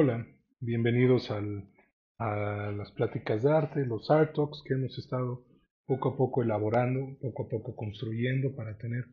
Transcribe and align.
Hola, 0.00 0.24
bienvenidos 0.60 1.28
al, 1.32 1.68
a 2.18 2.70
las 2.70 2.92
pláticas 2.92 3.42
de 3.42 3.50
arte, 3.50 3.84
los 3.84 4.08
Art 4.12 4.32
Talks 4.32 4.62
que 4.64 4.74
hemos 4.74 4.96
estado 4.96 5.44
poco 5.86 6.10
a 6.10 6.16
poco 6.16 6.40
elaborando, 6.40 7.18
poco 7.20 7.46
a 7.46 7.48
poco 7.48 7.74
construyendo 7.74 8.54
para 8.54 8.78
tener 8.78 9.06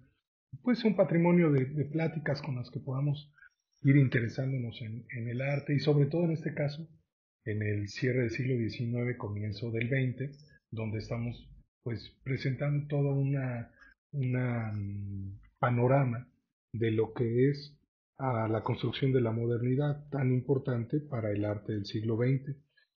pues 0.61 0.85
un 0.85 0.95
patrimonio 0.95 1.51
de, 1.51 1.65
pláticas 1.85 2.39
con 2.43 2.57
las 2.57 2.69
que 2.69 2.81
podamos 2.81 3.33
ir 3.81 3.95
interesándonos 3.97 4.79
en, 4.83 5.27
el 5.27 5.41
arte 5.41 5.73
y 5.73 5.79
sobre 5.79 6.05
todo 6.05 6.25
en 6.25 6.33
este 6.33 6.53
caso 6.53 6.87
en 7.45 7.63
el 7.63 7.87
cierre 7.87 8.19
del 8.19 8.29
siglo 8.29 8.55
XIX, 8.55 9.17
comienzo 9.17 9.71
del 9.71 9.89
XX, 9.89 10.37
donde 10.69 10.99
estamos 10.99 11.49
pues 11.81 12.15
presentando 12.23 12.85
todo 12.87 13.09
una, 13.15 13.71
una 14.11 14.71
mm, 14.71 15.39
panorama 15.57 16.29
de 16.73 16.91
lo 16.91 17.11
que 17.13 17.49
es 17.49 17.75
a 18.17 18.47
la 18.47 18.63
construcción 18.63 19.11
de 19.11 19.21
la 19.21 19.31
modernidad 19.31 20.07
tan 20.09 20.31
importante 20.31 20.99
para 20.99 21.31
el 21.31 21.43
arte 21.43 21.73
del 21.73 21.85
siglo 21.85 22.17
XX. 22.17 22.55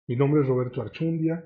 Mi 0.06 0.16
nombre 0.16 0.42
es 0.42 0.48
Roberto 0.48 0.82
Archundia. 0.82 1.44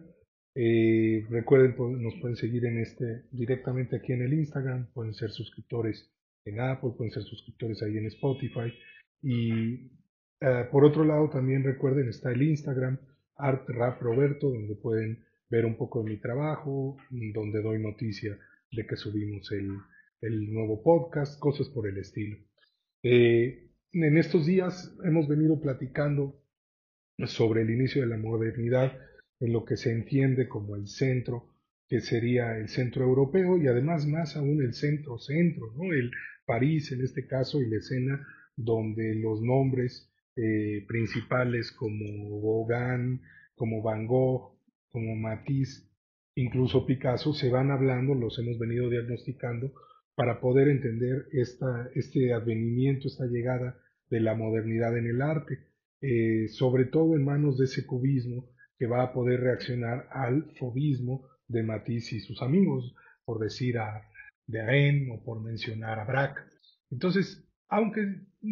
Eh, 0.54 1.24
recuerden, 1.30 1.76
nos 2.02 2.14
pueden 2.20 2.36
seguir 2.36 2.64
en 2.66 2.78
este 2.78 3.26
directamente 3.30 3.96
aquí 3.96 4.12
en 4.12 4.22
el 4.22 4.34
Instagram, 4.34 4.92
pueden 4.92 5.14
ser 5.14 5.30
suscriptores 5.30 6.12
en 6.44 6.60
Apple, 6.60 6.90
pueden 6.96 7.12
ser 7.12 7.22
suscriptores 7.22 7.82
ahí 7.82 7.96
en 7.96 8.06
Spotify. 8.06 8.72
Y 9.22 9.92
eh, 10.40 10.66
por 10.72 10.84
otro 10.84 11.04
lado, 11.04 11.30
también 11.30 11.62
recuerden, 11.62 12.08
está 12.08 12.32
el 12.32 12.42
Instagram, 12.42 12.98
Art 13.36 13.68
Rap 13.68 14.02
Roberto, 14.02 14.50
donde 14.50 14.74
pueden 14.74 15.24
ver 15.48 15.64
un 15.64 15.76
poco 15.76 16.02
de 16.02 16.10
mi 16.10 16.20
trabajo, 16.20 16.96
donde 17.10 17.62
doy 17.62 17.80
noticia 17.80 18.36
de 18.72 18.86
que 18.86 18.96
subimos 18.96 19.50
el, 19.52 19.68
el 20.20 20.52
nuevo 20.52 20.82
podcast, 20.82 21.38
cosas 21.38 21.68
por 21.68 21.88
el 21.88 21.98
estilo. 21.98 22.36
Eh, 23.02 23.70
en 23.92 24.18
estos 24.18 24.46
días 24.46 24.94
hemos 25.04 25.26
venido 25.26 25.60
platicando 25.60 26.38
sobre 27.26 27.62
el 27.62 27.70
inicio 27.70 28.02
de 28.02 28.08
la 28.08 28.18
modernidad 28.18 28.92
en 29.40 29.52
lo 29.52 29.64
que 29.64 29.76
se 29.76 29.90
entiende 29.90 30.48
como 30.48 30.76
el 30.76 30.86
centro, 30.86 31.48
que 31.88 32.00
sería 32.00 32.56
el 32.58 32.68
centro 32.68 33.04
europeo 33.04 33.56
y 33.58 33.66
además 33.66 34.06
más 34.06 34.36
aún 34.36 34.62
el 34.62 34.74
centro-centro, 34.74 35.72
¿no? 35.76 35.92
el 35.92 36.10
París 36.44 36.92
en 36.92 37.02
este 37.02 37.26
caso 37.26 37.60
y 37.60 37.68
la 37.68 37.78
escena 37.78 38.26
donde 38.54 39.14
los 39.14 39.40
nombres 39.40 40.12
eh, 40.36 40.84
principales 40.86 41.72
como 41.72 42.66
Gauguin, 42.66 43.22
como 43.54 43.82
Van 43.82 44.06
Gogh, 44.06 44.58
como 44.90 45.16
Matisse, 45.16 45.90
incluso 46.34 46.86
Picasso, 46.86 47.32
se 47.32 47.50
van 47.50 47.70
hablando, 47.70 48.14
los 48.14 48.38
hemos 48.38 48.58
venido 48.58 48.88
diagnosticando 48.90 49.72
para 50.20 50.38
poder 50.38 50.68
entender 50.68 51.28
esta, 51.32 51.88
este 51.94 52.34
advenimiento, 52.34 53.08
esta 53.08 53.24
llegada 53.24 53.80
de 54.10 54.20
la 54.20 54.34
modernidad 54.34 54.94
en 54.98 55.06
el 55.06 55.22
arte, 55.22 55.60
eh, 56.02 56.46
sobre 56.48 56.84
todo 56.84 57.16
en 57.16 57.24
manos 57.24 57.56
de 57.56 57.64
ese 57.64 57.86
cubismo 57.86 58.44
que 58.78 58.86
va 58.86 59.02
a 59.02 59.14
poder 59.14 59.40
reaccionar 59.40 60.08
al 60.10 60.52
fobismo 60.58 61.26
de 61.48 61.62
Matisse 61.62 62.16
y 62.16 62.20
sus 62.20 62.42
amigos, 62.42 62.94
por 63.24 63.38
decir 63.38 63.78
a 63.78 64.10
de 64.46 65.08
o 65.10 65.24
por 65.24 65.42
mencionar 65.42 65.98
a 65.98 66.04
Braque. 66.04 66.42
Entonces, 66.90 67.48
aunque 67.70 68.02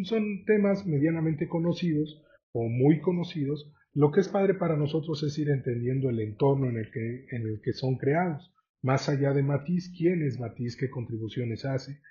son 0.05 0.45
temas 0.45 0.87
medianamente 0.87 1.47
conocidos 1.47 2.19
o 2.51 2.67
muy 2.67 2.99
conocidos, 2.99 3.71
lo 3.93 4.09
que 4.09 4.21
es 4.21 4.27
padre 4.27 4.55
para 4.55 4.75
nosotros 4.75 5.21
es 5.21 5.37
ir 5.37 5.51
entendiendo 5.51 6.09
el 6.09 6.19
entorno 6.19 6.67
en 6.67 6.77
el 6.77 6.89
que, 6.89 7.27
en 7.29 7.43
el 7.43 7.61
que 7.63 7.73
son 7.73 7.97
creados. 7.97 8.51
Más 8.81 9.09
allá 9.09 9.33
de 9.33 9.43
Matisse, 9.43 9.91
quién 9.95 10.23
es 10.23 10.39
Matisse, 10.39 10.77
qué 10.77 10.89
contribuciones 10.89 11.65
hace, 11.65 12.01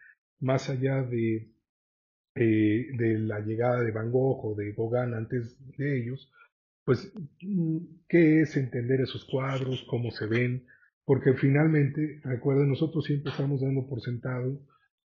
más 0.41 0.69
allá 0.69 1.03
de, 1.03 1.53
eh, 2.35 2.87
de 2.97 3.19
la 3.19 3.41
llegada 3.41 3.83
de 3.83 3.91
Van 3.91 4.11
Gogh 4.11 4.45
o 4.45 4.55
de 4.55 4.73
Gauguin 4.73 5.15
antes 5.15 5.59
de 5.77 5.99
ellos, 5.99 6.31
pues 6.85 7.13
qué 8.09 8.41
es 8.41 8.57
entender 8.57 9.01
esos 9.01 9.25
cuadros, 9.25 9.85
cómo 9.89 10.11
se 10.11 10.27
ven, 10.27 10.67
porque 11.05 11.35
finalmente, 11.35 12.21
recuerden, 12.25 12.69
nosotros 12.69 13.05
siempre 13.05 13.31
estamos 13.31 13.61
dando 13.61 13.87
por 13.89 14.01
sentado 14.01 14.61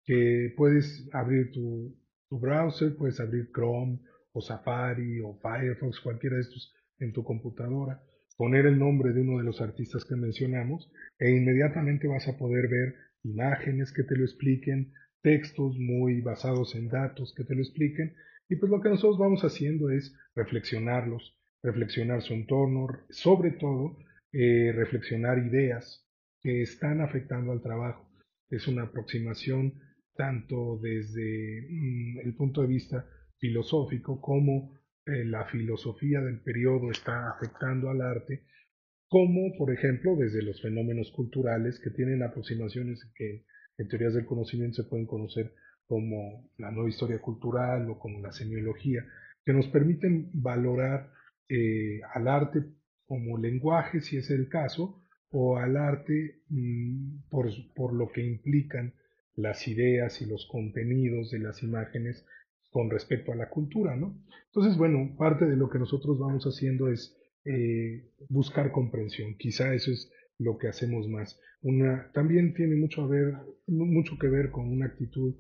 que 0.05 0.55
puedes 0.57 1.09
abrir 1.13 1.51
tu, 1.53 1.97
tu 2.29 2.39
browser, 2.39 2.97
puedes 2.97 3.21
abrir 3.21 3.51
Chrome 3.53 4.01
o 4.33 4.41
Safari 4.41 5.21
o 5.21 5.39
Firefox, 5.41 6.01
cualquiera 6.01 6.37
de 6.37 6.43
estos 6.43 6.75
en 6.99 7.13
tu 7.13 7.23
computadora, 7.25 8.03
poner 8.39 8.67
el 8.67 8.79
nombre 8.79 9.13
de 9.13 9.21
uno 9.21 9.39
de 9.39 9.45
los 9.45 9.61
artistas 9.61 10.05
que 10.05 10.15
mencionamos 10.15 10.91
e 11.19 11.33
inmediatamente 11.33 12.07
vas 12.07 12.29
a 12.29 12.39
poder 12.39 12.69
ver 12.69 12.95
imágenes 13.25 13.93
que 13.93 14.05
te 14.05 14.17
lo 14.17 14.25
expliquen, 14.25 14.93
textos 15.21 15.77
muy 15.77 16.21
basados 16.21 16.77
en 16.77 16.89
datos 16.89 17.35
que 17.37 17.43
te 17.43 17.57
lo 17.57 17.63
expliquen 17.63 18.15
y 18.49 18.55
pues 18.55 18.71
lo 18.71 18.81
que 18.81 18.91
nosotros 18.91 19.19
vamos 19.19 19.43
haciendo 19.43 19.91
es 19.91 20.17
reflexionarlos, 20.37 21.37
reflexionar 21.65 22.23
su 22.23 22.33
entorno, 22.33 22.87
sobre 23.11 23.51
todo 23.51 23.99
eh, 24.33 24.73
reflexionar 24.73 25.39
ideas 25.39 26.07
que 26.41 26.63
están 26.63 27.01
afectando 27.01 27.51
al 27.51 27.61
trabajo. 27.61 28.09
Es 28.49 28.69
una 28.69 28.85
aproximación 28.85 29.75
tanto 30.15 30.79
desde 30.81 31.67
mm, 31.69 32.19
el 32.21 32.35
punto 32.37 32.63
de 32.63 32.69
vista 32.69 33.05
filosófico 33.39 34.21
como 34.21 34.78
eh, 35.09 35.25
la 35.25 35.45
filosofía 35.47 36.21
del 36.21 36.41
periodo 36.41 36.91
está 36.91 37.31
afectando 37.31 37.91
al 37.91 38.03
arte, 38.03 38.45
como 39.09 39.57
por 39.57 39.73
ejemplo 39.73 40.17
desde 40.17 40.43
los 40.43 40.61
fenómenos 40.61 41.11
culturales 41.13 41.81
que 41.81 41.91
tienen 41.91 42.23
aproximaciones 42.23 43.11
que 43.15 43.45
en 43.79 43.89
teorías 43.89 44.15
del 44.15 44.27
conocimiento 44.27 44.83
se 44.83 44.89
pueden 44.89 45.07
conocer 45.07 45.55
como 45.87 46.51
la 46.59 46.71
nueva 46.71 46.91
historia 46.91 47.19
cultural 47.21 47.89
o 47.89 47.99
como 47.99 48.21
la 48.21 48.33
semiología, 48.33 49.07
que 49.45 49.55
nos 49.55 49.69
permiten 49.69 50.31
valorar 50.35 51.11
eh, 51.49 52.01
al 52.13 52.29
arte 52.29 52.65
como 53.07 53.39
lenguaje, 53.39 54.03
si 54.03 54.19
es 54.19 54.29
el 54.31 54.49
caso, 54.51 55.03
o 55.31 55.57
al 55.57 55.77
arte 55.79 56.43
mm, 56.51 57.29
por, 57.31 57.49
por 57.75 57.95
lo 57.95 58.13
que 58.13 58.23
implican 58.27 58.93
las 59.35 59.67
ideas 59.69 60.21
y 60.21 60.27
los 60.27 60.47
contenidos 60.47 61.31
de 61.31 61.39
las 61.39 61.63
imágenes 61.63 62.27
con 62.79 62.91
respecto 62.91 63.33
a 63.33 63.35
la 63.35 63.49
cultura, 63.49 63.97
¿no? 63.97 64.23
Entonces, 64.47 64.79
bueno, 64.79 65.17
parte 65.19 65.47
de 65.47 65.57
lo 65.57 65.69
que 65.69 65.81
nosotros 65.81 66.17
vamos 66.17 66.45
haciendo 66.45 66.89
es 66.93 67.13
eh, 67.45 68.13
buscar 68.29 68.71
comprensión. 68.71 69.35
Quizá 69.37 69.75
eso 69.75 69.91
es 69.91 70.13
lo 70.39 70.59
que 70.59 70.69
hacemos 70.69 71.09
más. 71.09 71.41
Una, 71.61 72.09
también 72.13 72.55
tiene 72.55 72.77
mucho, 72.77 73.03
a 73.03 73.09
ver, 73.09 73.35
mucho 73.67 74.17
que 74.17 74.29
ver 74.29 74.53
con 74.53 74.69
una 74.69 74.87
actitud 74.87 75.35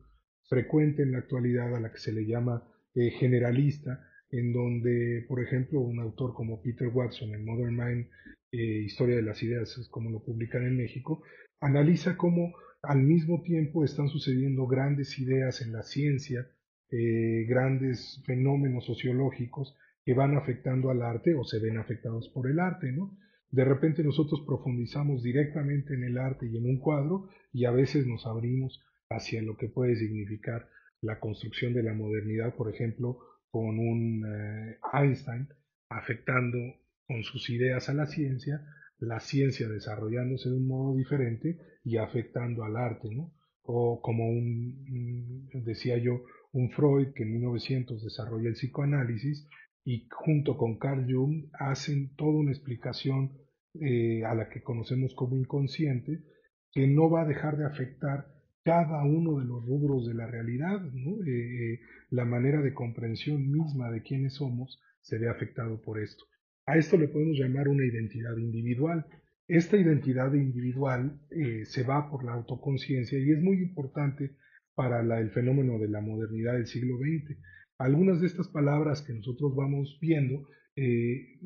frecuente 0.48 1.04
en 1.04 1.12
la 1.12 1.19
actualidad 1.19 1.77
a 1.77 1.78
la 1.78 1.93
que 1.93 1.98
se 1.98 2.10
le 2.10 2.27
llama 2.27 2.66
eh, 2.97 3.12
generalista, 3.12 4.04
en 4.32 4.53
donde, 4.53 5.25
por 5.28 5.41
ejemplo, 5.41 5.81
un 5.81 6.00
autor 6.00 6.34
como 6.34 6.60
Peter 6.60 6.88
Watson 6.88 7.37
en 7.37 7.44
Modern 7.44 7.77
Mind, 7.77 8.06
eh, 8.50 8.82
Historia 8.84 9.15
de 9.15 9.22
las 9.22 9.41
Ideas, 9.44 9.88
como 9.93 10.10
lo 10.10 10.25
publican 10.25 10.66
en 10.66 10.77
México, 10.77 11.22
analiza 11.60 12.16
cómo 12.16 12.53
al 12.82 12.98
mismo 12.98 13.43
tiempo 13.43 13.84
están 13.84 14.09
sucediendo 14.09 14.66
grandes 14.66 15.21
ideas 15.21 15.62
en 15.62 15.71
la 15.71 15.84
ciencia, 15.84 16.48
eh, 16.91 17.44
grandes 17.49 18.22
fenómenos 18.26 18.87
sociológicos 18.87 19.76
que 20.04 20.15
van 20.15 20.37
afectando 20.37 20.91
al 20.91 21.03
arte 21.03 21.34
o 21.34 21.44
se 21.44 21.59
ven 21.59 21.78
afectados 21.78 22.28
por 22.31 22.50
el 22.50 22.60
arte, 22.60 22.93
¿no? 22.93 23.16
De 23.50 23.65
repente 23.65 24.03
nosotros 24.04 24.43
profundizamos 24.47 25.22
directamente 25.22 25.94
en 25.94 26.04
el 26.04 26.19
arte 26.19 26.47
y 26.47 26.56
en 26.56 26.65
un 26.65 26.78
cuadro 26.78 27.28
y 27.53 27.65
a 27.65 27.71
veces 27.71 28.06
nos 28.06 28.27
abrimos 28.27 28.82
hacia 29.10 29.43
lo 29.43 29.56
que 29.56 29.69
puede 29.69 29.97
significar 29.97 30.69
la 31.00 31.19
construcción 31.19 31.72
de 31.72 31.82
la 31.82 31.94
modernidad, 31.94 32.54
por 32.54 32.72
ejemplo, 32.72 33.19
con 33.50 33.78
un 33.78 34.25
eh, 34.27 34.78
Einstein 34.93 35.48
afectando 35.88 36.59
con 37.06 37.22
sus 37.22 37.48
ideas 37.48 37.89
a 37.89 37.95
la 37.95 38.07
ciencia, 38.07 38.66
la 38.98 39.21
ciencia 39.21 39.68
desarrollándose 39.68 40.51
de 40.51 40.57
un 40.57 40.68
modo 40.68 40.97
diferente 40.97 41.59
y 41.84 41.97
afectando 41.97 42.65
al 42.65 42.77
arte, 42.77 43.09
¿no? 43.15 43.33
O 43.63 44.01
como 44.03 44.28
un, 44.28 45.48
decía 45.65 45.97
yo, 45.98 46.24
un 46.53 46.71
Freud 46.71 47.12
que 47.15 47.24
en 47.24 47.33
1900 47.33 48.03
desarrolla 48.03 48.48
el 48.48 48.54
psicoanálisis 48.54 49.48
y 49.84 50.06
junto 50.10 50.56
con 50.56 50.78
Carl 50.78 51.06
Jung 51.10 51.47
hacen 51.53 52.15
toda 52.16 52.39
una 52.39 52.53
explicación 52.53 53.33
eh, 53.80 54.24
a 54.24 54.34
la 54.34 54.48
que 54.48 54.62
conocemos 54.62 55.15
como 55.15 55.36
inconsciente 55.36 56.24
que 56.72 56.86
no 56.86 57.10
va 57.10 57.22
a 57.22 57.27
dejar 57.27 57.56
de 57.56 57.66
afectar 57.66 58.27
cada 58.65 59.03
uno 59.04 59.39
de 59.39 59.47
los 59.47 59.65
rubros 59.65 60.06
de 60.06 60.15
la 60.15 60.27
realidad. 60.27 60.84
Eh, 60.84 61.30
eh, 61.30 61.80
la 62.10 62.24
manera 62.24 62.60
de 62.60 62.74
comprensión 62.74 63.51
misma 63.51 63.91
de 63.91 64.03
quiénes 64.03 64.34
somos 64.34 64.80
se 65.01 65.18
ve 65.18 65.28
afectado 65.28 65.80
por 65.80 66.01
esto. 66.01 66.24
A 66.66 66.77
esto 66.77 66.98
le 66.98 67.09
podemos 67.09 67.39
llamar 67.39 67.68
una 67.68 67.86
identidad 67.86 68.36
individual. 68.36 69.06
Esta 69.47 69.78
identidad 69.78 70.34
individual 70.34 71.18
se 71.65 71.83
va 71.83 72.10
por 72.10 72.22
la 72.24 72.33
autoconciencia 72.33 73.18
y 73.18 73.30
es 73.30 73.41
muy 73.41 73.62
importante 73.62 74.36
para 74.78 75.01
el 75.19 75.30
fenómeno 75.33 75.77
de 75.80 75.89
la 75.89 76.01
modernidad 76.01 76.53
del 76.53 76.69
siglo 76.69 76.98
XX. 76.98 77.36
Algunas 77.78 78.21
de 78.21 78.28
estas 78.28 78.47
palabras 78.47 79.03
que 79.03 79.13
nosotros 79.13 79.57
vamos 79.57 79.98
viendo 80.01 80.48
eh, 80.77 81.41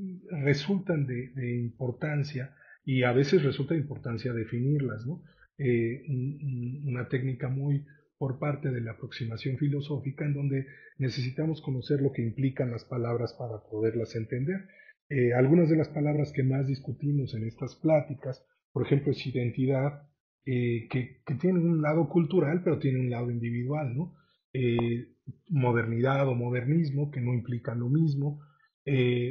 resultan 0.45 1.07
de, 1.07 1.57
importancia 1.57 2.55
y 2.85 3.05
a 3.05 3.13
veces 3.13 3.43
resulta 3.43 3.73
de 3.73 3.81
importancia 3.81 4.35
definirlas. 4.35 5.07
¿no? 5.07 5.23
Eh, 5.57 6.03
una 6.85 7.09
técnica 7.09 7.49
muy 7.49 7.87
por 8.19 8.39
parte 8.39 8.71
de 8.71 8.83
la 8.83 8.93
aproximación 8.93 9.57
filosófica 9.57 10.27
en 10.27 10.35
donde 10.35 10.67
necesitamos 10.99 11.63
conocer 11.63 12.03
lo 12.03 12.13
que 12.13 12.21
implican 12.21 12.71
las 12.71 12.85
palabras 12.85 13.33
para 13.39 13.63
poderlas 13.71 14.15
entender. 14.15 14.69
Eh, 15.09 15.33
algunas 15.33 15.71
de 15.71 15.77
las 15.77 15.89
palabras 15.89 16.33
que 16.33 16.43
más 16.43 16.67
discutimos 16.67 17.35
en 17.35 17.45
estas 17.45 17.77
pláticas, 17.77 18.45
por 18.73 18.85
ejemplo, 18.85 19.13
es 19.13 19.27
identidad, 19.27 20.03
eh, 20.47 20.89
que, 20.91 21.23
que, 21.25 21.35
tiene 21.35 21.61
un 21.61 21.83
lado 21.83 22.09
cultural, 22.09 22.63
pero 22.63 22.79
tiene 22.79 23.01
un 23.01 23.11
lado 23.11 23.31
individual, 23.31 23.95
¿no? 23.95 24.15
Eh, 24.53 25.09
modernidad 25.49 26.29
o 26.29 26.35
modernismo, 26.35 27.11
que 27.11 27.21
no 27.21 27.33
implican 27.35 27.81
lo 27.81 27.89
mismo, 27.89 28.41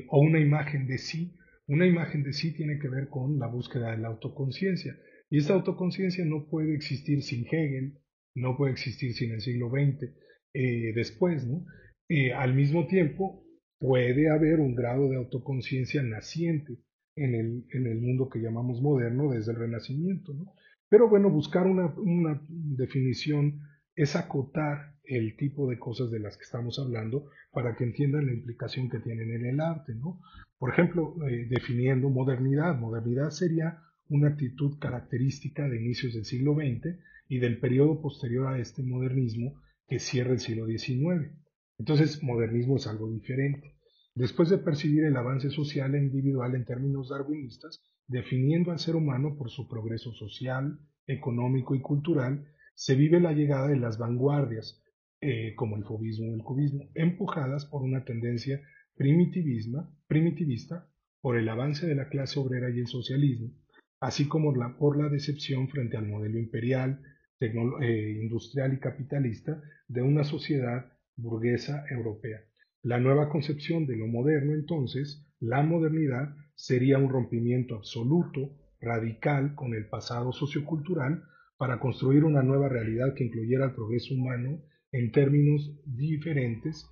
o 0.09 0.19
una 0.21 0.39
imagen 0.39 0.87
de 0.87 0.97
sí. 0.97 1.35
Una 1.67 1.85
imagen 1.85 2.23
de 2.23 2.33
sí 2.33 2.53
tiene 2.53 2.79
que 2.79 2.87
ver 2.87 3.09
con 3.09 3.37
la 3.37 3.47
búsqueda 3.47 3.91
de 3.91 3.97
la 3.97 4.07
autoconciencia. 4.07 4.97
Y 5.29 5.37
esta 5.37 5.53
autoconciencia 5.53 6.25
no 6.25 6.47
puede 6.47 6.75
existir 6.75 7.21
sin 7.23 7.45
Hegel, 7.45 7.97
no 8.35 8.57
puede 8.57 8.73
existir 8.73 9.13
sin 9.13 9.31
el 9.31 9.41
siglo 9.41 9.69
XX 9.69 10.13
eh, 10.53 10.91
después, 10.93 11.47
¿no? 11.47 11.65
Eh, 12.09 12.33
al 12.33 12.53
mismo 12.53 12.87
tiempo, 12.87 13.45
puede 13.79 14.29
haber 14.29 14.59
un 14.59 14.75
grado 14.75 15.09
de 15.09 15.15
autoconciencia 15.15 16.03
naciente 16.03 16.77
en 17.15 17.35
el, 17.35 17.65
en 17.71 17.87
el, 17.87 18.01
mundo 18.01 18.29
que 18.29 18.39
llamamos 18.39 18.81
moderno 18.81 19.31
desde 19.31 19.53
el 19.53 19.59
Renacimiento, 19.59 20.33
¿no? 20.33 20.53
Pero 20.91 21.07
bueno, 21.07 21.29
buscar 21.29 21.67
una, 21.67 21.85
una, 21.95 22.45
definición 22.49 23.61
es 23.95 24.17
acotar 24.17 24.97
el 25.05 25.37
tipo 25.37 25.69
de 25.69 25.79
cosas 25.79 26.11
de 26.11 26.19
las 26.19 26.35
que 26.35 26.43
estamos 26.43 26.79
hablando 26.79 27.29
para 27.53 27.77
que 27.77 27.85
entiendan 27.85 28.25
la 28.25 28.33
implicación 28.33 28.89
que 28.89 28.99
tienen 28.99 29.31
en 29.31 29.45
el 29.45 29.61
arte, 29.61 29.95
¿no? 29.95 30.19
Por 30.57 30.73
ejemplo, 30.73 31.15
eh, 31.29 31.47
definiendo 31.49 32.09
modernidad. 32.09 32.77
Modernidad 32.77 33.29
sería 33.29 33.79
una 34.09 34.31
actitud 34.31 34.79
característica 34.79 35.69
de 35.69 35.81
inicios 35.81 36.13
del 36.13 36.25
siglo 36.25 36.55
XX 36.55 36.99
y 37.29 37.39
del 37.39 37.61
periodo 37.61 38.01
posterior 38.01 38.47
a 38.47 38.59
este 38.59 38.83
modernismo 38.83 39.61
que 39.87 39.99
cierra 39.99 40.33
el 40.33 40.39
siglo 40.39 40.67
XIX. 40.67 41.31
Entonces, 41.79 42.21
modernismo 42.21 42.75
es 42.75 42.87
algo 42.87 43.09
diferente. 43.09 43.77
Después 44.13 44.49
de 44.49 44.57
percibir 44.57 45.05
el 45.05 45.15
avance 45.15 45.49
social 45.49 45.95
e 45.95 45.99
individual 45.99 46.55
en 46.55 46.65
términos 46.65 47.09
darwinistas, 47.09 47.81
definiendo 48.07 48.71
al 48.71 48.79
ser 48.79 48.95
humano 48.95 49.37
por 49.37 49.49
su 49.49 49.69
progreso 49.69 50.11
social, 50.13 50.79
económico 51.07 51.75
y 51.75 51.81
cultural, 51.81 52.45
se 52.75 52.95
vive 52.95 53.21
la 53.21 53.31
llegada 53.31 53.67
de 53.67 53.77
las 53.77 53.97
vanguardias, 53.97 54.83
eh, 55.21 55.53
como 55.55 55.77
el 55.77 55.85
fobismo 55.85 56.27
y 56.27 56.33
el 56.33 56.43
cubismo, 56.43 56.89
empujadas 56.93 57.65
por 57.65 57.83
una 57.83 58.03
tendencia 58.03 58.61
primitivista 58.95 60.89
por 61.21 61.37
el 61.37 61.47
avance 61.47 61.87
de 61.87 61.95
la 61.95 62.09
clase 62.09 62.39
obrera 62.39 62.69
y 62.69 62.79
el 62.79 62.87
socialismo, 62.87 63.51
así 63.99 64.27
como 64.27 64.53
por 64.77 64.97
la 64.97 65.09
decepción 65.09 65.69
frente 65.69 65.95
al 65.95 66.07
modelo 66.07 66.37
imperial, 66.37 67.01
eh, 67.39 68.17
industrial 68.21 68.73
y 68.73 68.79
capitalista 68.79 69.61
de 69.87 70.01
una 70.01 70.23
sociedad 70.23 70.91
burguesa 71.15 71.85
europea. 71.89 72.41
La 72.83 72.99
nueva 72.99 73.29
concepción 73.29 73.85
de 73.85 73.97
lo 73.97 74.07
moderno, 74.07 74.53
entonces, 74.53 75.27
la 75.39 75.61
modernidad, 75.61 76.35
sería 76.55 76.97
un 76.97 77.09
rompimiento 77.09 77.75
absoluto, 77.75 78.57
radical 78.79 79.55
con 79.55 79.73
el 79.75 79.87
pasado 79.87 80.31
sociocultural 80.31 81.23
para 81.57 81.79
construir 81.79 82.23
una 82.23 82.41
nueva 82.41 82.69
realidad 82.69 83.13
que 83.15 83.25
incluyera 83.25 83.65
el 83.65 83.75
progreso 83.75 84.15
humano 84.15 84.63
en 84.91 85.11
términos 85.11 85.79
diferentes 85.85 86.89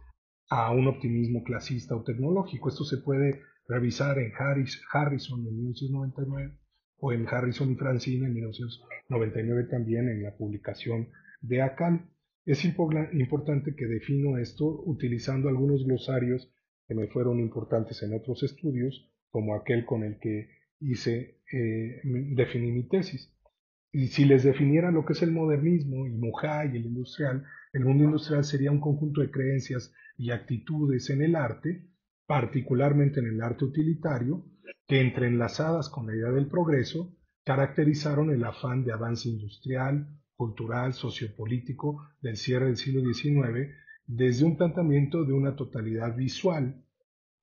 a 0.49 0.71
un 0.71 0.87
optimismo 0.87 1.43
clasista 1.43 1.95
o 1.95 2.03
tecnológico. 2.03 2.69
Esto 2.69 2.83
se 2.83 2.97
puede 2.97 3.41
revisar 3.67 4.19
en 4.19 4.31
Harrison 4.37 5.39
en 5.39 5.55
1999 5.55 6.57
o 6.97 7.13
en 7.13 7.27
Harrison 7.27 7.71
y 7.71 7.75
Francine 7.75 8.27
en 8.27 8.33
1999 8.33 9.67
también 9.69 10.09
en 10.09 10.23
la 10.23 10.35
publicación 10.35 11.09
de 11.41 11.61
ACAL. 11.61 12.09
Es 12.49 12.65
importante 12.65 13.75
que 13.75 13.85
defino 13.85 14.39
esto 14.39 14.65
utilizando 14.65 15.49
algunos 15.49 15.85
glosarios 15.85 16.51
que 16.87 16.95
me 16.95 17.05
fueron 17.05 17.39
importantes 17.39 18.01
en 18.01 18.15
otros 18.15 18.41
estudios, 18.41 19.07
como 19.29 19.53
aquel 19.53 19.85
con 19.85 20.03
el 20.03 20.17
que 20.17 20.49
hice, 20.79 21.41
eh, 21.53 22.01
definí 22.03 22.71
mi 22.71 22.87
tesis. 22.87 23.31
Y 23.91 24.07
si 24.07 24.25
les 24.25 24.41
definiera 24.41 24.89
lo 24.89 25.05
que 25.05 25.13
es 25.13 25.21
el 25.21 25.31
modernismo 25.31 26.07
y 26.07 26.09
Mujay 26.09 26.71
y 26.73 26.77
el 26.77 26.87
industrial, 26.87 27.45
el 27.71 27.85
mundo 27.85 28.05
industrial 28.05 28.43
sería 28.43 28.71
un 28.71 28.81
conjunto 28.81 29.21
de 29.21 29.29
creencias 29.29 29.93
y 30.17 30.31
actitudes 30.31 31.11
en 31.11 31.21
el 31.21 31.35
arte, 31.35 31.85
particularmente 32.25 33.19
en 33.19 33.27
el 33.27 33.43
arte 33.43 33.65
utilitario, 33.65 34.43
que 34.87 35.01
entrelazadas 35.01 35.87
con 35.87 36.07
la 36.07 36.15
idea 36.15 36.31
del 36.31 36.47
progreso, 36.47 37.15
caracterizaron 37.43 38.31
el 38.31 38.43
afán 38.43 38.83
de 38.85 38.91
avance 38.91 39.29
industrial, 39.29 40.18
cultural, 40.39 40.93
sociopolítico 40.93 42.01
del 42.21 42.37
cierre 42.37 42.67
del 42.67 42.77
siglo 42.77 43.01
XIX 43.01 43.75
desde 44.05 44.45
un 44.45 44.55
planteamiento 44.55 45.25
de 45.25 45.33
una 45.33 45.57
totalidad 45.57 46.15
visual 46.15 46.81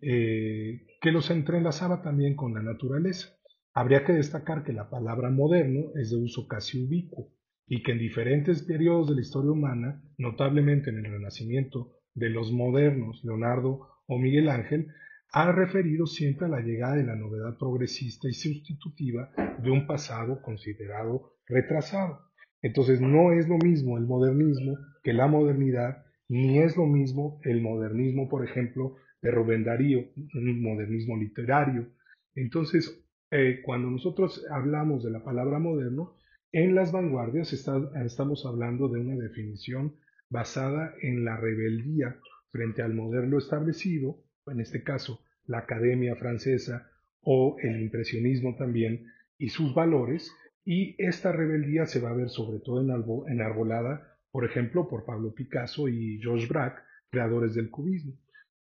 eh, 0.00 0.86
que 1.02 1.12
los 1.12 1.30
entrelazaba 1.30 2.00
también 2.00 2.36
con 2.36 2.54
la 2.54 2.62
naturaleza. 2.62 3.36
Habría 3.74 4.02
que 4.06 4.14
destacar 4.14 4.64
que 4.64 4.72
la 4.72 4.88
palabra 4.88 5.28
moderno 5.28 5.92
es 5.94 6.10
de 6.10 6.16
uso 6.16 6.48
casi 6.48 6.82
ubicuo 6.86 7.34
y 7.66 7.82
que 7.82 7.92
en 7.92 7.98
diferentes 7.98 8.62
periodos 8.62 9.10
de 9.10 9.16
la 9.16 9.20
historia 9.20 9.52
humana, 9.52 10.02
notablemente 10.16 10.88
en 10.88 11.04
el 11.04 11.12
Renacimiento 11.12 11.92
de 12.14 12.30
los 12.30 12.50
modernos, 12.50 13.22
Leonardo 13.24 13.88
o 14.06 14.18
Miguel 14.18 14.48
Ángel, 14.48 14.86
ha 15.32 15.52
referido 15.52 16.06
siempre 16.06 16.46
a 16.46 16.48
la 16.48 16.60
llegada 16.60 16.96
de 16.96 17.04
la 17.04 17.14
novedad 17.14 17.58
progresista 17.58 18.26
y 18.26 18.32
sustitutiva 18.32 19.30
de 19.58 19.70
un 19.70 19.86
pasado 19.86 20.40
considerado 20.40 21.34
retrasado. 21.46 22.26
Entonces 22.66 23.00
no 23.00 23.30
es 23.30 23.48
lo 23.48 23.58
mismo 23.58 23.96
el 23.96 24.06
modernismo 24.06 24.76
que 25.04 25.12
la 25.12 25.28
modernidad, 25.28 26.04
ni 26.28 26.58
es 26.58 26.76
lo 26.76 26.84
mismo 26.84 27.38
el 27.44 27.60
modernismo, 27.62 28.28
por 28.28 28.44
ejemplo, 28.44 28.96
de 29.22 29.30
Rubén 29.30 29.62
Darío, 29.62 30.00
un 30.34 30.62
modernismo 30.62 31.16
literario. 31.16 31.86
Entonces, 32.34 33.06
eh, 33.30 33.60
cuando 33.64 33.88
nosotros 33.88 34.44
hablamos 34.50 35.04
de 35.04 35.12
la 35.12 35.22
palabra 35.22 35.60
moderno, 35.60 36.16
en 36.50 36.74
las 36.74 36.90
vanguardias 36.90 37.52
estamos 37.52 38.44
hablando 38.44 38.88
de 38.88 38.98
una 38.98 39.14
definición 39.14 39.94
basada 40.28 40.92
en 41.02 41.24
la 41.24 41.36
rebeldía 41.36 42.16
frente 42.50 42.82
al 42.82 42.94
modelo 42.94 43.38
establecido, 43.38 44.24
en 44.48 44.58
este 44.58 44.82
caso 44.82 45.20
la 45.44 45.58
Academia 45.58 46.16
Francesa 46.16 46.90
o 47.20 47.58
el 47.60 47.80
impresionismo 47.80 48.56
también, 48.56 49.06
y 49.38 49.50
sus 49.50 49.72
valores, 49.72 50.32
y 50.66 50.96
esta 50.98 51.30
rebeldía 51.30 51.86
se 51.86 52.00
va 52.00 52.10
a 52.10 52.14
ver 52.14 52.28
sobre 52.28 52.58
todo 52.58 52.80
enarbolada, 53.28 54.18
por 54.32 54.44
ejemplo, 54.44 54.88
por 54.88 55.04
Pablo 55.04 55.32
Picasso 55.32 55.88
y 55.88 56.18
Georges 56.20 56.48
Braque, 56.48 56.82
creadores 57.08 57.54
del 57.54 57.70
cubismo. 57.70 58.14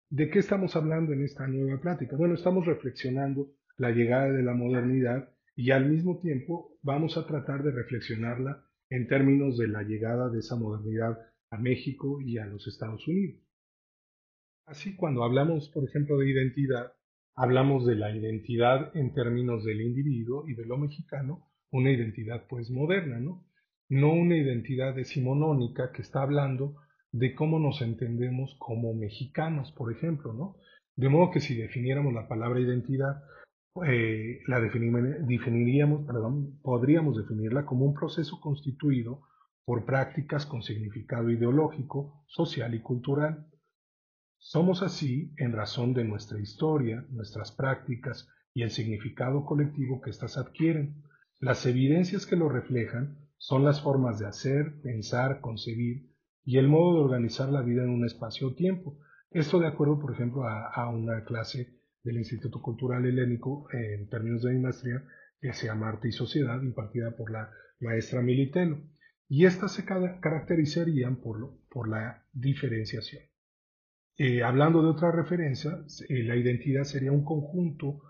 ¿De 0.09 0.31
qué 0.31 0.38
estamos 0.38 0.76
hablando 0.76 1.12
en 1.12 1.25
esta 1.25 1.49
nueva 1.49 1.81
plática? 1.81 2.17
Bueno, 2.17 2.37
estamos 2.37 2.64
reflexionando 2.67 3.50
la 3.76 3.90
llegada 3.90 4.31
de 4.31 4.45
la 4.45 4.55
modernidad 4.55 5.28
y 5.57 5.73
al 5.73 5.90
mismo 5.90 6.21
tiempo 6.21 6.78
vamos 6.83 7.19
a 7.19 7.26
tratar 7.26 7.64
de 7.64 7.73
reflexionarla 7.73 8.64
en 8.90 9.09
términos 9.09 9.59
de 9.59 9.67
la 9.67 9.83
llegada 9.83 10.31
de 10.31 10.38
esa 10.38 10.55
modernidad 10.55 11.19
a 11.50 11.59
México 11.59 12.21
y 12.21 12.38
a 12.38 12.47
los 12.47 12.69
Estados 12.69 13.07
Unidos. 13.09 13.43
Así, 14.67 14.95
cuando 14.95 15.25
hablamos, 15.25 15.69
por 15.71 15.83
ejemplo, 15.85 16.17
de 16.19 16.31
identidad, 16.31 16.93
hablamos 17.35 17.87
de 17.87 17.97
la 17.97 18.14
identidad 18.14 18.97
en 18.97 19.12
términos 19.14 19.64
del 19.64 19.81
individuo 19.81 20.49
y 20.49 20.55
de 20.55 20.64
lo 20.64 20.78
mexicano, 20.78 21.48
una 21.71 21.91
identidad 21.91 22.47
pues 22.49 22.71
moderna, 22.71 23.19
¿no? 23.19 23.45
No 23.89 24.13
una 24.13 24.37
identidad 24.37 24.95
decimonónica 24.95 25.93
que 25.93 26.03
está 26.03 26.23
hablando 26.23 26.77
de 27.13 27.35
cómo 27.35 27.59
nos 27.59 27.81
entendemos 27.81 28.55
como 28.59 28.95
mexicanos, 28.95 29.73
por 29.73 29.93
ejemplo, 29.93 30.33
¿no? 30.33 30.57
De 30.97 31.09
modo 31.09 31.31
que 31.31 31.41
si 31.41 31.57
definiéramos 31.57 32.13
la 32.13 32.29
palabra 32.29 32.61
identidad, 32.61 33.23
eh, 33.87 34.41
la 34.47 34.61
definiríamos, 34.61 36.07
perdón, 36.07 36.59
podríamos 36.63 37.17
definirla 37.17 37.65
como 37.65 37.85
un 37.85 37.95
proceso 37.95 38.41
constituido 38.41 39.23
por 39.65 39.85
prácticas 39.85 40.47
con 40.47 40.63
significado 40.63 41.31
ideológico, 41.31 42.25
social 42.27 42.75
y 42.75 42.81
cultural, 42.81 43.47
somos 44.41 44.83
así 44.83 45.35
en 45.37 45.53
razón 45.53 45.95
de 45.95 46.05
nuestra 46.05 46.41
historia, 46.41 47.05
nuestras 47.11 47.51
prácticas 47.53 48.29
y 48.55 48.63
el 48.63 48.71
significado 48.71 49.45
colectivo 49.45 50.01
que 50.01 50.11
éstas 50.11 50.39
adquieren. 50.39 51.03
Las 51.40 51.64
evidencias 51.66 52.26
que 52.26 52.35
lo 52.35 52.49
reflejan 52.49 53.28
son 53.37 53.64
las 53.64 53.80
formas 53.80 54.18
de 54.18 54.26
hacer, 54.26 54.80
pensar, 54.83 55.40
concebir 55.40 56.11
y 56.45 56.59
el 56.59 56.66
modo 56.66 56.95
de 56.95 57.04
organizar 57.04 57.49
la 57.50 57.62
vida 57.62 57.85
en 57.85 57.90
un 57.90 58.04
espacio-tiempo. 58.04 58.99
Esto 59.30 59.61
de 59.61 59.68
acuerdo, 59.68 60.00
por 60.00 60.12
ejemplo, 60.12 60.45
a, 60.49 60.88
una 60.88 61.23
clase 61.25 61.78
del 62.02 62.16
Instituto 62.16 62.61
Cultural 62.61 63.07
Helénico 63.07 63.68
en 63.73 64.09
términos 64.09 64.42
de 64.42 64.52
mi 64.52 64.59
maestría 64.59 65.04
que 65.40 65.52
se 65.52 65.66
llama 65.66 65.90
Arte 65.90 66.09
y 66.09 66.12
Sociedad, 66.12 66.61
impartida 66.61 67.14
por 67.16 67.30
la 67.30 67.50
maestra 67.78 68.21
Militelo. 68.21 68.80
Y 69.28 69.45
estas 69.45 69.73
se 69.73 69.85
caracterizarían 69.85 71.21
por, 71.21 71.61
por 71.68 71.88
la 71.88 72.25
diferenciación. 72.33 73.23
Eh, 74.16 74.42
hablando 74.42 74.83
de 74.83 74.88
otra 74.88 75.12
referencia, 75.12 75.85
eh, 76.09 76.25
la 76.25 76.35
identidad 76.35 76.83
sería 76.83 77.12
un 77.12 77.25
conjunto 77.25 78.00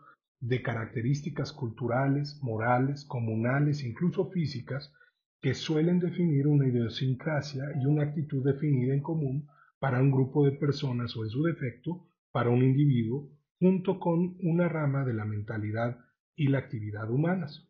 de 0.40 0.62
características 0.62 1.52
culturales, 1.52 2.38
morales, 2.42 3.04
comunales, 3.04 3.82
incluso 3.82 4.30
físicas, 4.30 4.92
que 5.40 5.54
suelen 5.54 6.00
definir 6.00 6.46
una 6.46 6.66
idiosincrasia 6.66 7.64
y 7.80 7.86
una 7.86 8.04
actitud 8.04 8.44
definida 8.44 8.94
en 8.94 9.02
común 9.02 9.48
para 9.78 10.00
un 10.00 10.10
grupo 10.10 10.44
de 10.44 10.52
personas 10.52 11.16
o 11.16 11.24
en 11.24 11.30
su 11.30 11.42
defecto 11.42 12.08
para 12.32 12.50
un 12.50 12.62
individuo, 12.62 13.30
junto 13.58 13.98
con 13.98 14.36
una 14.42 14.68
rama 14.68 15.04
de 15.04 15.14
la 15.14 15.24
mentalidad 15.24 15.98
y 16.36 16.48
la 16.48 16.58
actividad 16.58 17.10
humanas. 17.10 17.68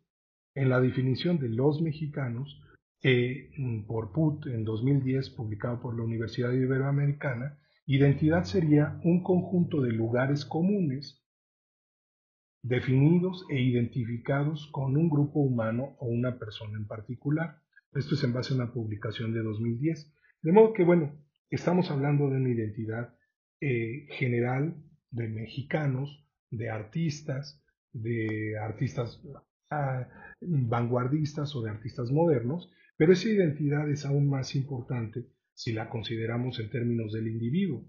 En 0.55 0.69
la 0.69 0.79
definición 0.79 1.39
de 1.39 1.49
los 1.49 1.81
mexicanos, 1.81 2.61
eh, 3.01 3.51
por 3.87 4.11
PUT 4.11 4.47
en 4.47 4.63
2010, 4.63 5.29
publicado 5.31 5.79
por 5.79 5.95
la 5.95 6.03
Universidad 6.03 6.51
Iberoamericana, 6.51 7.57
identidad 7.85 8.43
sería 8.43 8.99
un 9.03 9.23
conjunto 9.23 9.81
de 9.81 9.91
lugares 9.91 10.45
comunes 10.45 11.23
definidos 12.61 13.45
e 13.49 13.61
identificados 13.61 14.67
con 14.71 14.97
un 14.97 15.09
grupo 15.09 15.39
humano 15.39 15.95
o 15.99 16.07
una 16.07 16.37
persona 16.37 16.77
en 16.77 16.87
particular. 16.87 17.61
Esto 17.93 18.15
es 18.15 18.23
en 18.23 18.33
base 18.33 18.53
a 18.53 18.57
una 18.57 18.73
publicación 18.73 19.33
de 19.33 19.41
2010. 19.41 20.13
De 20.41 20.51
modo 20.51 20.73
que, 20.73 20.83
bueno, 20.83 21.17
estamos 21.49 21.89
hablando 21.91 22.29
de 22.29 22.37
una 22.37 22.49
identidad 22.49 23.15
eh, 23.61 24.07
general 24.11 24.75
de 25.11 25.27
mexicanos, 25.27 26.25
de 26.51 26.69
artistas, 26.69 27.63
de 27.91 28.57
artistas 28.57 29.21
ah, 29.71 30.07
vanguardistas 30.41 31.55
o 31.55 31.61
de 31.61 31.71
artistas 31.71 32.11
modernos, 32.11 32.71
pero 32.97 33.13
esa 33.13 33.29
identidad 33.29 33.89
es 33.89 34.05
aún 34.05 34.29
más 34.29 34.55
importante 34.55 35.25
si 35.53 35.73
la 35.73 35.89
consideramos 35.89 36.59
en 36.59 36.69
términos 36.69 37.11
del 37.13 37.27
individuo, 37.27 37.85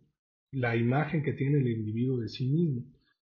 la 0.51 0.77
imagen 0.77 1.23
que 1.23 1.33
tiene 1.33 1.59
el 1.59 1.69
individuo 1.69 2.19
de 2.19 2.29
sí 2.29 2.49
mismo, 2.49 2.85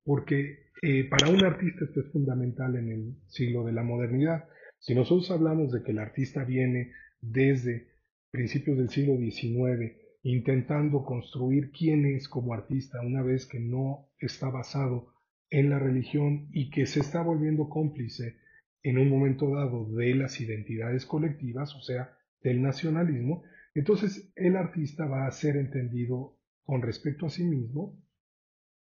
porque 0.05 0.71
eh, 0.83 1.09
para 1.09 1.29
un 1.29 1.45
artista 1.45 1.85
esto 1.85 2.01
es 2.01 2.13
fundamental 2.13 2.77
en 2.77 2.89
el 2.91 3.15
siglo 3.29 3.65
de 3.65 3.73
la 3.73 3.83
modernidad. 3.83 4.49
Si 4.79 4.95
nosotros 4.95 5.31
hablamos 5.31 5.73
de 5.73 5.83
que 5.83 5.93
el 5.93 5.99
artista 5.99 6.45
viene 6.45 6.93
desde 7.21 7.89
principios 8.31 8.79
del 8.79 8.89
siglo 8.89 9.17
XIX 9.17 9.97
intentando 10.25 11.05
construir 11.05 11.71
quién 11.73 12.07
es 12.07 12.29
como 12.29 12.55
artista 12.55 13.01
una 13.01 13.23
vez 13.23 13.47
que 13.47 13.61
no 13.61 14.09
está 14.19 14.51
basado 14.51 15.13
en 15.51 15.69
la 15.69 15.79
religión 15.79 16.49
y 16.53 16.71
que 16.71 16.87
se 16.87 17.01
está 17.01 17.23
volviendo 17.23 17.69
cómplice 17.69 18.37
en 18.83 18.99
un 18.99 19.09
momento 19.09 19.55
dado 19.55 19.85
de 19.95 20.15
las 20.15 20.41
identidades 20.41 21.07
colectivas, 21.07 21.75
o 21.75 21.83
sea, 21.83 22.17
del 22.43 22.63
nacionalismo, 22.63 23.45
entonces 23.75 24.33
el 24.35 24.57
artista 24.57 25.07
va 25.07 25.27
a 25.27 25.31
ser 25.31 25.57
entendido 25.57 26.39
con 26.65 26.83
respecto 26.83 27.27
a 27.27 27.31
sí 27.31 27.45
mismo 27.45 27.99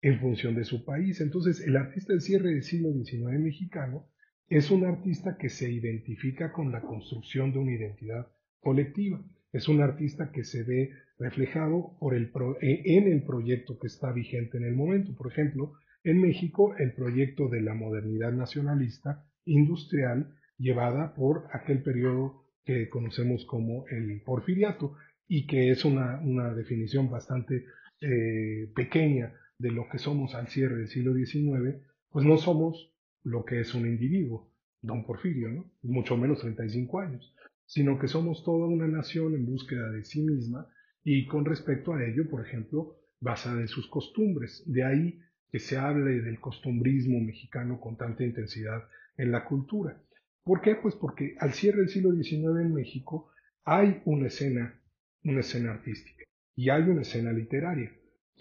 en 0.02 0.20
función 0.20 0.56
de 0.56 0.66
su 0.66 0.84
país. 0.84 1.22
Entonces 1.22 1.62
el 1.62 1.78
artista 1.78 2.14
del 2.14 2.22
cierre 2.22 2.50
del 2.50 2.64
siglo 2.64 2.92
XIX 2.92 3.40
mexicano 3.40 4.08
es 4.48 4.72
un 4.72 4.86
artista 4.86 5.38
que 5.38 5.50
se 5.50 5.72
identifica 5.72 6.52
con 6.52 6.72
la 6.72 6.82
construcción 6.82 7.54
de 7.54 7.60
una 7.60 7.74
identidad 7.74 8.28
colectiva. 8.60 9.24
Es 9.54 9.68
un 9.68 9.82
artista 9.82 10.32
que 10.32 10.44
se 10.44 10.64
ve 10.64 10.92
reflejado 11.18 11.98
por 12.00 12.16
el 12.16 12.32
e, 12.62 12.98
en 12.98 13.08
el 13.08 13.24
proyecto 13.24 13.78
que 13.80 13.88
está 13.88 14.12
vigente 14.12 14.58
en 14.58 14.66
el 14.66 14.76
momento. 14.76 15.16
Por 15.16 15.32
ejemplo, 15.32 15.74
en 16.04 16.20
México, 16.20 16.76
el 16.78 16.94
proyecto 16.94 17.48
de 17.48 17.62
la 17.62 17.74
modernidad 17.74 18.32
nacionalista 18.32 19.26
industrial 19.46 20.36
llevada 20.58 21.14
por 21.14 21.48
aquel 21.54 21.84
periodo 21.84 22.44
que 22.66 22.90
conocemos 22.90 23.46
como 23.46 23.86
el 23.88 24.22
porfiriato 24.22 24.96
y 25.28 25.48
que 25.48 25.72
es 25.72 25.86
una, 25.86 26.20
definición 26.54 27.10
bastante 27.10 27.66
eh, 28.02 28.70
pequeña 28.76 29.34
de 29.62 29.72
lo 29.72 29.88
que 29.90 30.00
somos 30.00 30.36
al 30.36 30.48
cierre 30.48 30.78
del 30.78 30.88
siglo 30.88 31.14
XIX, 31.14 31.78
pues 32.10 32.26
no 32.26 32.38
somos 32.38 32.94
lo 33.24 33.46
que 33.46 33.60
es 33.62 33.74
un 33.74 33.88
individuo, 33.88 34.52
don 34.82 35.06
Porfirio, 35.06 35.50
¿no? 35.50 35.72
mucho 35.84 36.18
menos 36.18 36.40
35 36.40 37.00
años 37.00 37.36
sino 37.72 37.98
que 37.98 38.10
somos 38.10 38.44
toda 38.44 38.68
una 38.68 38.86
nación 38.86 39.34
en 39.34 39.46
búsqueda 39.46 39.90
de 39.92 40.04
sí 40.04 40.22
misma 40.22 40.68
y 41.06 41.26
con 41.26 41.46
respecto 41.46 41.94
a 41.94 42.04
ello, 42.04 42.30
por 42.30 42.46
ejemplo, 42.46 42.98
basada 43.22 43.62
en 43.62 43.70
sus 43.70 43.88
costumbres. 43.88 44.62
De 44.66 44.84
ahí 44.84 45.22
que 45.50 45.60
se 45.60 45.78
hable 45.78 46.20
del 46.20 46.42
costumbrismo 46.42 47.22
mexicano 47.22 47.80
con 47.80 47.96
tanta 47.96 48.26
intensidad 48.26 48.90
en 49.16 49.32
la 49.32 49.46
cultura. 49.46 50.04
¿Por 50.44 50.60
qué? 50.60 50.76
Pues 50.76 50.96
porque 50.96 51.36
al 51.40 51.54
cierre 51.54 51.78
del 51.80 51.88
siglo 51.88 52.12
XIX 52.12 52.60
en 52.60 52.74
México 52.74 53.32
hay 53.64 54.02
una 54.04 54.28
escena, 54.28 54.78
una 55.24 55.40
escena 55.40 55.72
artística 55.72 56.26
y 56.58 56.72
hay 56.72 56.82
una 56.84 57.04
escena 57.04 57.32
literaria 57.32 57.90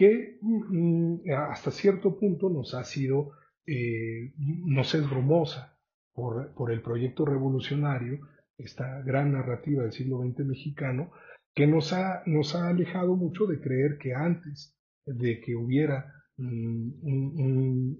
que 0.01 0.39
mm, 0.41 1.29
hasta 1.31 1.69
cierto 1.69 2.17
punto 2.17 2.49
nos 2.49 2.73
ha 2.73 2.83
sido, 2.83 3.33
eh, 3.67 4.33
nos 4.65 4.95
es 4.95 5.07
bromosa 5.07 5.77
por, 6.11 6.55
por 6.55 6.71
el 6.71 6.81
proyecto 6.81 7.23
revolucionario 7.23 8.27
esta 8.57 9.03
gran 9.03 9.31
narrativa 9.31 9.83
del 9.83 9.91
siglo 9.91 10.23
XX 10.23 10.39
mexicano, 10.47 11.11
que 11.53 11.67
nos 11.67 11.93
ha, 11.93 12.23
nos 12.25 12.55
ha 12.55 12.69
alejado 12.69 13.15
mucho 13.15 13.45
de 13.45 13.61
creer 13.61 13.99
que 13.99 14.15
antes 14.15 14.75
de 15.05 15.39
que 15.39 15.55
hubiera 15.55 16.11
un, 16.35 17.99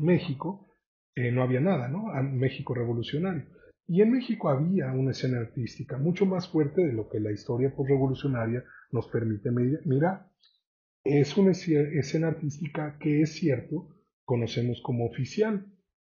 México, 0.00 0.68
eh, 1.14 1.32
no 1.32 1.42
había 1.42 1.60
nada, 1.60 1.88
¿no? 1.88 2.12
México 2.24 2.74
revolucionario. 2.74 3.46
Y 3.86 4.02
en 4.02 4.12
México 4.12 4.50
había 4.50 4.92
una 4.92 5.12
escena 5.12 5.38
artística 5.38 5.96
mucho 5.96 6.26
más 6.26 6.46
fuerte 6.48 6.84
de 6.84 6.92
lo 6.92 7.08
que 7.08 7.20
la 7.20 7.32
historia 7.32 7.74
postrevolucionaria 7.74 8.62
nos 8.90 9.08
permite 9.08 9.50
mirar. 9.50 10.26
Es 11.04 11.36
una 11.36 11.50
escena 11.50 12.28
artística 12.28 12.96
que 13.00 13.22
es 13.22 13.32
cierto, 13.32 13.88
conocemos 14.24 14.80
como 14.82 15.06
oficial. 15.06 15.66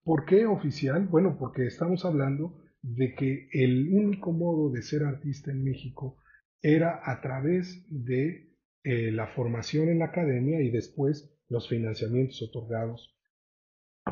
¿Por 0.04 0.26
qué 0.26 0.46
oficial? 0.46 1.08
Bueno, 1.08 1.38
porque 1.40 1.66
estamos 1.66 2.04
hablando 2.04 2.62
de 2.82 3.16
que 3.16 3.48
el 3.54 3.94
único 3.94 4.34
modo 4.34 4.70
de 4.72 4.82
ser 4.82 5.04
artista 5.04 5.52
en 5.52 5.64
México 5.64 6.18
era 6.62 7.00
a 7.02 7.22
través 7.22 7.86
de 7.90 8.52
eh, 8.84 9.12
la 9.12 9.28
formación 9.28 9.88
en 9.88 10.00
la 10.00 10.06
academia 10.06 10.62
y 10.62 10.70
después 10.70 11.34
los 11.48 11.70
financiamientos 11.70 12.42
otorgados 12.42 13.18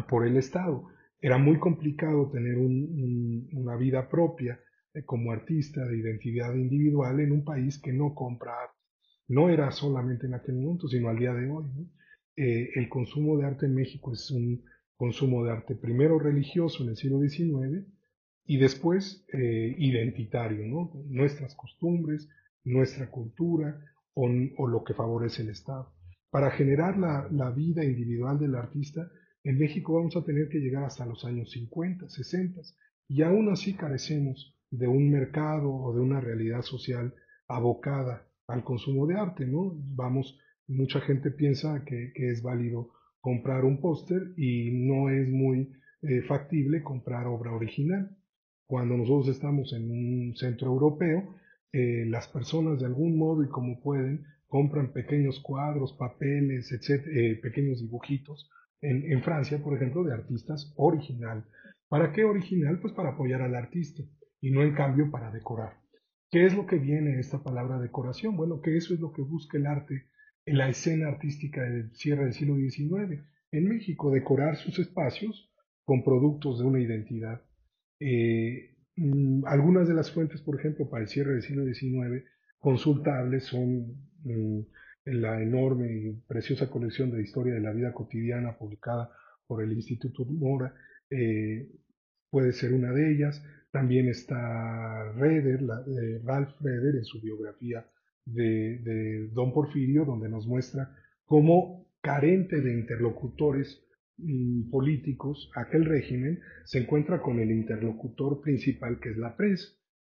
por 0.08 0.26
el 0.26 0.38
Estado. 0.38 0.88
Era 1.20 1.38
muy 1.38 1.60
complicado 1.60 2.32
tener 2.32 2.58
una 2.58 3.76
vida 3.76 4.10
propia 4.10 4.58
eh, 4.94 5.04
como 5.04 5.34
artista 5.34 5.86
de 5.86 5.98
identidad 5.98 6.56
individual 6.56 7.20
en 7.20 7.34
un 7.34 7.44
país 7.44 7.78
que 7.78 7.92
no 7.92 8.16
compra 8.16 8.54
arte. 8.54 8.81
No 9.32 9.48
era 9.48 9.72
solamente 9.72 10.28
en 10.28 10.34
aquel 10.34 10.56
momento, 10.56 10.90
sino 10.90 11.08
al 11.08 11.18
día 11.18 11.34
de 11.34 11.50
hoy. 11.50 11.66
Eh, 12.36 12.72
el 12.76 12.90
consumo 12.90 13.38
de 13.38 13.46
arte 13.46 13.66
en 13.66 13.74
México 13.74 14.12
es 14.12 14.30
un 14.30 14.62
consumo 14.98 15.46
de 15.46 15.52
arte 15.54 15.74
primero 15.74 16.20
religioso 16.20 16.84
en 16.84 16.90
el 16.90 16.98
siglo 16.98 17.22
XIX 17.22 17.88
y 18.46 18.58
después 18.58 19.26
eh, 19.32 19.74
identitario, 19.78 20.66
nuestras 21.08 21.56
costumbres, 21.56 22.28
nuestra 22.66 23.10
cultura 23.10 23.80
o, 24.14 24.28
lo 24.28 24.84
que 24.84 24.94
favorece 24.94 25.44
el 25.44 25.50
Estado. 25.52 25.94
Para 26.30 26.52
generar 26.52 26.98
la, 26.98 27.30
la, 27.32 27.52
vida 27.52 27.86
individual 27.86 28.38
del 28.38 28.56
artista, 28.56 29.10
en 29.46 29.58
México 29.58 29.94
vamos 29.94 30.18
a 30.18 30.26
tener 30.26 30.50
que 30.50 30.60
llegar 30.60 30.84
hasta 30.84 31.06
los 31.06 31.24
años 31.24 31.52
50, 31.52 32.10
60, 32.10 32.60
y 33.08 33.22
aún 33.22 33.50
así 33.50 33.76
carecemos 33.76 34.60
de 34.70 34.90
un 34.90 35.10
mercado 35.10 35.74
o 35.74 35.96
de 35.96 36.02
una 36.02 36.20
realidad 36.20 36.64
social 36.64 37.14
abocada 37.48 38.28
al 38.52 38.64
consumo 38.64 39.08
de 39.08 39.16
arte, 39.16 39.46
¿no? 39.46 39.74
Vamos, 39.96 40.38
mucha 40.68 41.02
gente 41.02 41.32
piensa 41.32 41.84
que, 41.86 42.12
es 42.16 42.42
válido 42.42 42.92
comprar 43.20 43.66
un 43.66 43.80
póster 43.80 44.34
y 44.38 44.72
no 44.72 45.10
es 45.10 45.30
muy 45.30 45.72
eh, 46.02 46.22
factible 46.24 46.82
comprar 46.82 47.28
obra 47.28 47.52
original. 47.52 48.18
Cuando 48.66 48.98
nosotros 48.98 49.30
estamos 49.30 49.74
en 49.74 49.92
un 49.92 50.36
centro 50.36 50.68
europeo, 50.68 51.36
eh, 51.72 52.06
las 52.08 52.28
personas 52.28 52.80
de 52.80 52.86
algún 52.86 53.18
modo 53.18 53.44
y 53.44 53.50
como 53.50 53.82
pueden 53.82 54.26
compran 54.48 54.92
pequeños 54.92 55.40
cuadros, 55.40 55.94
papeles, 55.94 56.72
etc., 56.72 57.08
eh, 57.08 57.40
pequeños 57.42 57.80
dibujitos. 57.80 58.50
En, 58.82 59.12
en, 59.12 59.22
Francia, 59.22 59.60
por 59.64 59.76
ejemplo, 59.76 60.04
de 60.04 60.14
artistas 60.14 60.74
original. 60.76 61.46
¿Para 61.88 62.12
qué 62.12 62.24
original? 62.24 62.80
Pues 62.82 62.94
para 62.94 63.12
apoyar 63.12 63.42
al 63.42 63.56
artista 63.56 64.04
y 64.42 64.52
no 64.52 64.64
en 64.64 64.74
cambio 64.74 65.12
para 65.12 65.32
decorar. 65.32 65.81
¿Qué 66.32 66.46
es 66.46 66.56
lo 66.56 66.66
que 66.66 66.78
viene 66.78 67.20
esta 67.20 67.44
palabra 67.44 67.80
decoración? 67.80 68.38
Bueno, 68.38 68.62
que 68.62 68.78
eso 68.78 68.94
es 68.94 69.00
lo 69.00 69.12
que 69.12 69.22
busca 69.22 69.58
el 69.58 69.68
arte 69.68 70.08
en 70.46 70.58
la 70.58 70.70
escena 70.70 71.10
artística 71.10 71.62
del 71.62 71.94
cierre 71.94 72.24
del 72.24 72.34
siglo 72.34 72.56
XIX. 72.56 73.22
En 73.52 73.68
México, 73.68 74.12
decorar 74.12 74.56
sus 74.56 74.80
espacios 74.80 75.52
con 75.84 76.04
productos 76.04 76.60
de 76.60 76.66
una 76.66 76.80
identidad 76.80 77.42
eh, 78.02 78.76
mm, 78.96 79.46
algunas 79.46 79.88
de 79.88 79.94
las 79.94 80.12
fuentes, 80.12 80.42
por 80.42 80.60
ejemplo, 80.60 80.90
para 80.90 81.04
el 81.04 81.10
cierre 81.10 81.34
del 81.34 81.44
siglo 81.44 81.66
XIX, 81.66 82.26
consultables 82.60 83.46
son 83.46 83.96
mm, 84.24 84.60
la 85.06 85.42
enorme 85.42 85.94
y 85.94 86.12
preciosa 86.28 86.70
colección 86.70 87.12
de 87.12 87.22
historia 87.22 87.54
de 87.54 87.62
la 87.62 87.72
vida 87.72 87.94
cotidiana 87.94 88.58
publicada 88.58 89.12
por 89.46 89.64
el 89.64 89.74
Instituto 89.74 90.26
Mora, 90.26 90.74
eh, 91.10 91.70
puede 92.30 92.54
ser 92.54 92.74
una 92.74 92.92
de 92.92 93.12
ellas. 93.12 93.44
También 93.72 94.10
está 94.10 95.14
Reder, 95.14 95.62
la, 95.62 95.84
Ralph 96.24 96.60
Reder, 96.60 96.96
en 96.96 97.06
su 97.06 97.22
biografía 97.22 97.86
de, 98.26 98.80
de 98.80 99.28
Don 99.30 99.54
Porfirio, 99.54 100.06
donde 100.06 100.30
nos 100.30 100.46
muestra 100.46 100.96
cómo 101.26 101.88
carente 102.02 102.60
de 102.62 102.74
interlocutores 102.74 103.86
Mm, 104.24 104.70
políticos, 104.70 105.50
aquel 105.56 105.86
régimen 105.86 106.40
se 106.66 106.80
encuentra 106.80 107.22
con 107.22 107.40
el 107.40 107.50
interlocutor 107.50 108.42
principal 108.42 109.00
que 109.00 109.10
es 109.10 109.18
la 109.18 109.36
prensa. 109.36 109.68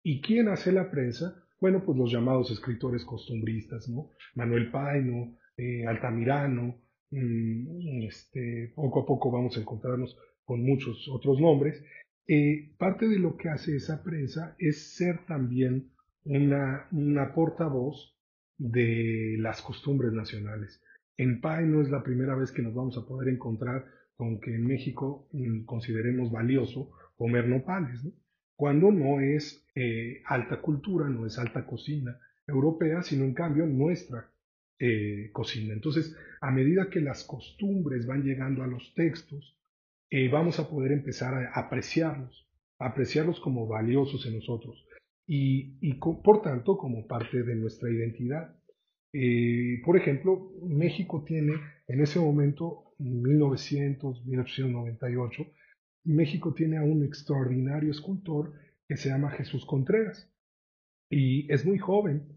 ¿Y 0.02 0.22
quién 0.22 0.48
hace 0.48 0.72
la 0.72 0.90
prensa? 0.90 1.36
Bueno, 1.60 1.84
pues 1.86 1.98
los 1.98 2.12
llamados 2.12 2.50
escritores 2.50 3.06
costumbristas, 3.06 3.88
¿no? 3.90 4.10
Manuel 4.34 4.72
Paino, 4.72 5.38
eh, 5.56 5.86
Altamirano, 5.86 6.82
mm, 7.12 8.04
este, 8.08 8.74
poco 8.76 9.02
a 9.02 9.06
poco 9.06 9.30
vamos 9.30 9.56
a 9.58 9.62
encontrarnos 9.62 10.18
con 10.46 10.64
muchos 10.64 11.08
otros 11.10 11.40
nombres. 11.40 11.84
Eh, 12.28 12.74
parte 12.78 13.08
de 13.08 13.20
lo 13.20 13.36
que 13.36 13.50
hace 13.50 13.76
esa 13.76 14.04
prensa 14.04 14.56
es 14.60 14.96
ser 14.96 15.26
también 15.26 15.92
una, 16.24 16.88
una 16.92 17.34
portavoz 17.34 18.16
de 18.58 19.36
las 19.40 19.62
costumbres 19.62 20.14
nacionales. 20.14 20.82
En 21.18 21.42
PAI 21.42 21.66
no 21.66 21.82
es 21.82 21.90
la 21.90 22.04
primera 22.04 22.36
vez 22.36 22.52
que 22.52 22.62
nos 22.62 22.74
vamos 22.74 22.98
a 22.98 23.06
poder 23.06 23.34
encontrar 23.34 23.86
con 24.16 24.40
que 24.40 24.54
en 24.54 24.68
México 24.68 25.28
mm, 25.32 25.66
consideremos 25.66 26.32
valioso 26.32 26.92
comer 27.16 27.48
nopales, 27.48 28.08
cuando 28.56 28.92
no 28.92 29.20
es 29.20 29.66
eh, 29.74 30.22
alta 30.26 30.62
cultura, 30.62 31.10
no 31.10 31.26
es 31.26 31.40
alta 31.40 31.66
cocina 31.66 32.20
europea, 32.48 33.02
sino 33.02 33.24
en 33.24 33.34
cambio 33.34 33.66
nuestra 33.66 34.32
eh, 34.78 35.30
cocina. 35.34 35.74
Entonces, 35.74 36.16
a 36.42 36.52
medida 36.52 36.90
que 36.90 37.02
las 37.02 37.24
costumbres 37.24 38.06
van 38.06 38.24
llegando 38.24 38.64
a 38.64 38.68
los 38.68 38.94
textos, 38.94 39.58
eh, 40.14 40.28
vamos 40.28 40.60
a 40.60 40.70
poder 40.70 40.92
empezar 40.92 41.34
a 41.34 41.58
apreciarlos, 41.58 42.46
apreciarlos 42.78 43.40
como 43.40 43.66
valiosos 43.66 44.26
en 44.26 44.36
nosotros 44.36 44.86
y, 45.26 45.94
por 45.94 46.42
tanto 46.42 46.78
como 46.78 47.08
parte 47.08 47.44
de 47.44 47.56
nuestra 47.56 47.90
identidad. 47.90 48.54
Eh, 49.14 49.82
por 49.86 49.96
ejemplo, 49.96 50.52
México 50.64 51.24
tiene 51.26 51.54
en 51.88 52.02
ese 52.02 52.20
momento, 52.20 52.94
1900, 53.00 54.26
1898, 54.26 55.46
México 56.04 56.54
tiene 56.54 56.78
a 56.78 56.84
un 56.84 57.06
extraordinario 57.06 57.92
escultor 57.92 58.54
que 58.90 58.98
se 58.98 59.10
llama 59.10 59.32
Jesús 59.32 59.66
Contreras 59.66 60.30
y 61.10 61.52
es 61.52 61.66
muy 61.66 61.78
joven 61.78 62.28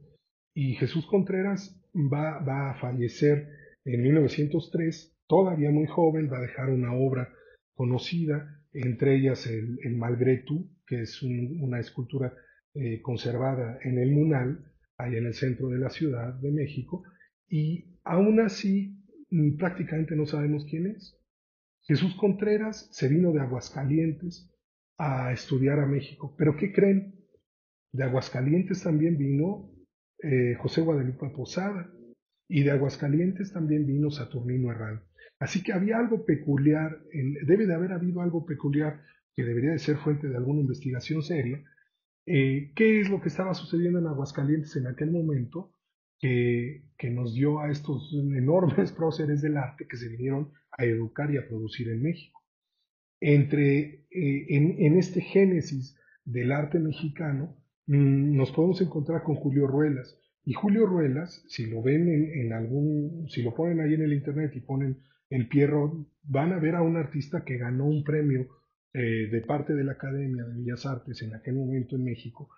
y 0.55 0.75
Jesús 0.75 1.07
Contreras 1.07 1.83
va, 1.93 2.39
va 2.39 2.71
a 2.71 2.75
fallecer 2.75 3.49
en 3.85 4.03
1903, 4.03 5.17
todavía 5.27 5.71
muy 5.71 5.87
joven, 5.87 6.31
va 6.33 6.39
a 6.39 6.43
dejar 6.43 6.71
una 6.71 6.95
obra 6.95 7.33
conocida, 7.75 8.61
entre 8.73 9.17
ellas 9.17 9.47
el, 9.47 9.79
Malgré 9.97 10.45
que 10.87 11.03
es 11.03 11.23
una 11.23 11.81
escultura 11.81 12.35
eh, 12.75 13.01
conservada 13.03 13.79
en 13.83 13.99
el 13.99 14.11
Munal, 14.13 14.73
ahí 14.99 15.17
en 15.17 15.27
el 15.27 15.35
centro 15.35 15.69
de 15.69 15.79
la 15.79 15.91
Ciudad 15.91 16.35
de 16.35 16.51
México, 16.51 17.05
y 17.49 17.99
aún 18.05 18.41
así 18.41 18.97
mm, 19.31 19.57
prácticamente 19.57 20.17
no 20.17 20.27
sabemos 20.27 20.65
quién 20.69 20.89
es. 20.89 21.19
Jesús 21.83 22.15
Contreras 22.17 22.89
se 22.93 23.09
vino 23.09 23.33
de 23.33 23.41
Aguascalientes 23.41 24.51
a 24.99 25.33
estudiar 25.33 25.81
a 25.81 25.87
México, 25.87 26.35
pero 26.39 26.57
¿qué 26.57 26.73
creen? 26.73 27.15
De 27.93 28.05
Aguascalientes 28.05 28.83
también 28.83 29.19
vino 29.19 29.71
eh, 30.23 30.55
José 30.59 30.81
Guadalupe 30.81 31.29
Posada, 31.31 31.91
y 32.49 32.63
de 32.63 32.71
Aguascalientes 32.71 33.53
también 33.53 33.87
vino 33.87 34.11
Saturnino 34.11 34.71
Herrán. 34.71 35.03
Así 35.39 35.63
que 35.63 35.73
había 35.73 35.99
algo 35.99 36.25
peculiar, 36.25 37.01
debe 37.13 37.67
de 37.67 37.75
haber 37.75 37.93
habido 37.93 38.23
algo 38.23 38.47
peculiar 38.47 39.03
que 39.35 39.43
debería 39.43 39.73
de 39.73 39.79
ser 39.79 39.97
fuente 39.97 40.29
de 40.29 40.37
alguna 40.37 40.61
investigación 40.61 41.23
seria, 41.23 41.63
eh, 42.27 42.73
¿Qué 42.75 43.01
es 43.01 43.11
lo 43.11 43.21
que 43.21 43.29
estaba 43.29 43.55
sucediendo 43.55 43.99
en 43.99 44.07
Aguascalientes 44.07 44.77
en 44.77 44.87
aquel 44.87 45.11
momento 45.11 45.73
que, 46.19 46.83
nos 47.11 47.35
dio 47.35 47.61
a 47.61 47.71
estos 47.71 48.13
enormes 48.35 48.93
próceres 48.93 49.43
del 49.43 49.59
arte 49.59 49.87
que 49.87 49.97
se 49.97 50.09
vinieron 50.09 50.51
a 50.79 50.85
educar 50.85 51.31
y 51.31 51.37
a 51.37 51.47
producir 51.47 51.89
en 51.89 52.03
México? 52.03 52.43
Entre, 53.21 54.07
eh, 54.11 54.47
en, 54.49 54.77
en, 54.79 54.97
este 54.99 55.21
génesis 55.21 55.97
del 56.25 56.53
arte 56.53 56.79
mexicano 56.79 57.57
mm, 57.87 58.37
nos 58.37 58.53
podemos 58.53 58.81
encontrar 58.81 59.23
con 59.23 59.37
Julio 59.37 59.67
Ruelas. 59.67 60.19
Y 60.47 60.53
Julio 60.55 60.87
Ruelas, 60.87 61.45
si 61.49 61.67
lo 61.67 61.83
ven 61.83 62.09
en, 62.09 62.33
en, 62.41 62.53
algún, 62.53 63.29
si 63.29 63.43
lo 63.43 63.55
ponen 63.55 63.81
ahí 63.81 63.95
en 63.95 64.03
el 64.03 64.13
internet 64.13 64.53
y 64.55 64.61
ponen 64.61 64.99
el 65.35 65.49
Pierro, 65.49 66.07
van 66.23 66.53
a 66.53 66.59
ver 66.59 66.77
a 66.77 66.83
un 66.83 66.97
artista 66.97 67.45
que 67.45 67.59
ganó 67.59 67.87
un 67.87 68.05
premio 68.05 68.49
eh, 68.93 69.29
de 69.31 69.41
parte 69.41 69.75
de 69.75 69.83
la 69.83 69.93
Academia 69.93 70.45
de 70.45 70.55
Bellas 70.55 70.87
Artes 70.87 71.21
en 71.23 71.35
aquel 71.35 71.57
momento 71.57 71.97
en 71.97 72.05
México, 72.05 72.51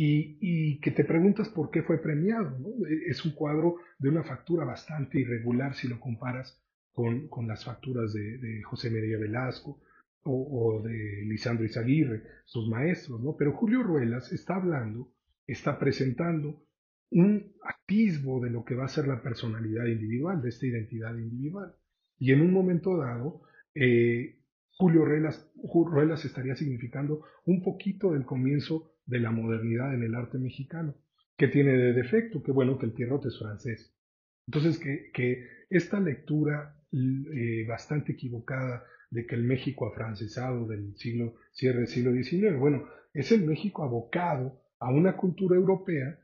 y, 0.00 0.78
que 0.80 0.92
te 0.92 1.04
preguntas 1.04 1.48
por 1.48 1.70
qué 1.70 1.82
fue 1.82 2.00
premiado. 2.00 2.56
E, 2.88 3.10
es 3.10 3.24
un 3.24 3.32
cuadro 3.32 3.76
de 3.98 4.10
una 4.10 4.22
factura 4.22 4.64
bastante 4.64 5.18
irregular 5.18 5.74
si 5.74 5.88
lo 5.88 5.98
comparas 5.98 6.62
con, 6.92 7.28
las 7.48 7.64
facturas 7.64 8.12
de, 8.12 8.62
José 8.62 8.90
María 8.90 9.18
Velasco 9.18 9.80
o, 10.22 10.82
de 10.84 11.24
Lisandro 11.24 11.64
Izaguirre, 11.64 12.22
sus 12.44 12.68
maestros, 12.68 13.20
¿no? 13.22 13.36
Pero 13.36 13.54
Julio 13.54 13.82
Ruelas 13.82 14.30
está 14.32 14.56
hablando, 14.56 15.10
está 15.46 15.78
presentando 15.78 16.62
un 17.10 17.54
atisbo 17.62 18.40
de 18.40 18.50
lo 18.50 18.64
que 18.64 18.74
va 18.74 18.84
a 18.84 18.88
ser 18.88 19.08
la 19.08 19.22
personalidad 19.22 19.86
individual, 19.86 20.42
de 20.42 20.50
esta 20.50 20.66
identidad 20.66 21.16
individual. 21.16 21.74
Y 22.18 22.32
en 22.32 22.40
un 22.40 22.52
momento 22.52 22.96
dado, 22.96 23.42
eh, 23.74 24.38
Julio 24.70 25.04
Ruelas, 25.04 26.24
estaría 26.24 26.54
significando 26.54 27.24
un 27.44 27.62
poquito 27.62 28.12
del 28.12 28.24
comienzo 28.24 28.92
de 29.06 29.20
la 29.20 29.30
modernidad 29.30 29.94
en 29.94 30.02
el 30.02 30.14
arte 30.14 30.38
mexicano. 30.38 30.94
que 31.36 31.46
tiene 31.46 31.70
de 31.70 31.92
defecto? 31.92 32.42
Que 32.42 32.50
bueno, 32.50 32.78
que 32.78 32.86
el 32.86 32.92
Pierrot 32.92 33.24
es 33.26 33.38
francés. 33.38 33.94
Entonces, 34.48 34.78
que, 34.78 35.46
esta 35.70 36.00
lectura 36.00 36.74
eh, 36.90 37.64
bastante 37.68 38.12
equivocada 38.12 38.82
de 39.10 39.24
que 39.24 39.36
el 39.36 39.44
México 39.44 39.86
afrancesado 39.86 40.66
del 40.66 40.96
siglo, 40.96 41.36
cierre 41.52 41.78
del 41.80 41.86
siglo 41.86 42.12
XIX, 42.12 42.58
bueno, 42.58 42.88
es 43.14 43.30
el 43.30 43.44
México 43.44 43.84
abocado 43.84 44.60
a 44.80 44.90
una 44.90 45.16
cultura 45.16 45.54
europea, 45.54 46.18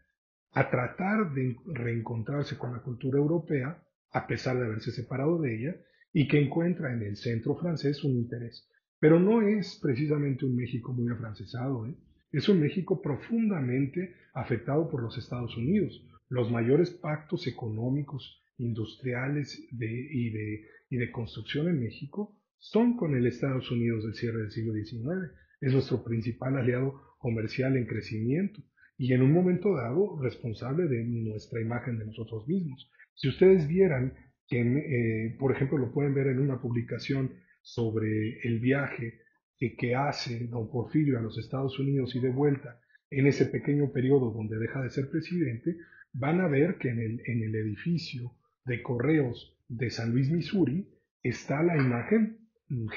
a 0.52 0.70
tratar 0.70 1.32
de 1.32 1.56
reencontrarse 1.66 2.56
con 2.58 2.72
la 2.72 2.80
cultura 2.80 3.18
europea, 3.18 3.83
a 4.14 4.28
pesar 4.28 4.56
de 4.56 4.64
haberse 4.64 4.92
separado 4.92 5.40
de 5.40 5.56
ella, 5.56 5.76
y 6.12 6.28
que 6.28 6.40
encuentra 6.40 6.92
en 6.92 7.02
el 7.02 7.16
centro 7.16 7.56
francés 7.56 8.04
un 8.04 8.12
interés. 8.12 8.70
Pero 9.00 9.18
no 9.18 9.42
es 9.42 9.78
precisamente 9.82 10.46
un 10.46 10.54
México 10.54 10.92
muy 10.92 11.12
afrancesado, 11.12 11.86
¿eh? 11.86 11.96
es 12.30 12.48
un 12.48 12.60
México 12.60 13.02
profundamente 13.02 14.14
afectado 14.32 14.88
por 14.88 15.02
los 15.02 15.18
Estados 15.18 15.56
Unidos. 15.56 16.08
Los 16.28 16.50
mayores 16.50 16.90
pactos 16.90 17.48
económicos, 17.48 18.40
industriales 18.56 19.60
y, 19.72 20.30
de, 20.30 20.64
y 20.90 20.96
de 20.96 21.10
construcción 21.10 21.68
en 21.68 21.80
México 21.80 22.38
son 22.58 22.96
con 22.96 23.16
el 23.16 23.26
Estados 23.26 23.68
Unidos 23.72 24.04
del 24.04 24.14
cierre 24.14 24.42
del 24.42 24.52
siglo 24.52 24.72
XIX. 24.74 25.32
Es 25.60 25.72
nuestro 25.72 26.04
principal 26.04 26.56
aliado 26.56 27.16
comercial 27.18 27.76
en 27.76 27.86
crecimiento 27.86 28.62
y 28.96 29.12
en 29.12 29.22
un 29.22 29.32
momento 29.32 29.74
dado 29.74 30.20
responsable 30.20 30.86
de 30.86 31.04
nuestra 31.04 31.60
imagen 31.60 31.98
de 31.98 32.06
nosotros 32.06 32.46
mismos. 32.46 32.90
Si 33.14 33.28
ustedes 33.28 33.66
vieran 33.66 34.14
que, 34.48 34.60
eh, 34.60 35.36
por 35.38 35.52
ejemplo, 35.52 35.78
lo 35.78 35.92
pueden 35.92 36.14
ver 36.14 36.28
en 36.28 36.40
una 36.40 36.60
publicación 36.60 37.32
sobre 37.62 38.40
el 38.42 38.60
viaje 38.60 39.20
que, 39.56 39.74
que, 39.76 39.94
hace 39.94 40.46
don 40.48 40.70
Porfirio 40.70 41.18
a 41.18 41.22
los 41.22 41.38
Estados 41.38 41.78
Unidos 41.78 42.14
y 42.14 42.20
de 42.20 42.30
vuelta 42.30 42.80
en 43.10 43.26
ese 43.26 43.46
pequeño 43.46 43.92
periodo 43.92 44.30
donde 44.30 44.58
deja 44.58 44.82
de 44.82 44.90
ser 44.90 45.08
presidente, 45.08 45.76
van 46.12 46.40
a 46.40 46.48
ver 46.48 46.76
que 46.78 46.88
en 46.88 46.98
el, 46.98 47.22
en 47.26 47.42
el 47.42 47.54
edificio 47.54 48.32
de 48.64 48.82
correos 48.82 49.56
de 49.68 49.90
San 49.90 50.12
Luis, 50.12 50.30
Missouri, 50.30 50.88
está 51.22 51.62
la 51.62 51.76
imagen 51.76 52.38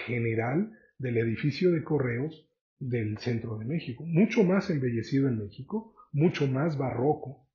general 0.06 0.72
del 0.98 1.18
edificio 1.18 1.72
de 1.72 1.84
correos 1.84 2.47
del 2.80 3.18
centro 3.18 3.58
de 3.58 3.66
México, 3.66 4.04
mucho 4.06 4.44
más 4.44 4.70
embellecido 4.70 5.28
en 5.28 5.40
México, 5.40 5.94
mucho 6.12 6.48
más 6.48 6.78
barroco, 6.78 7.48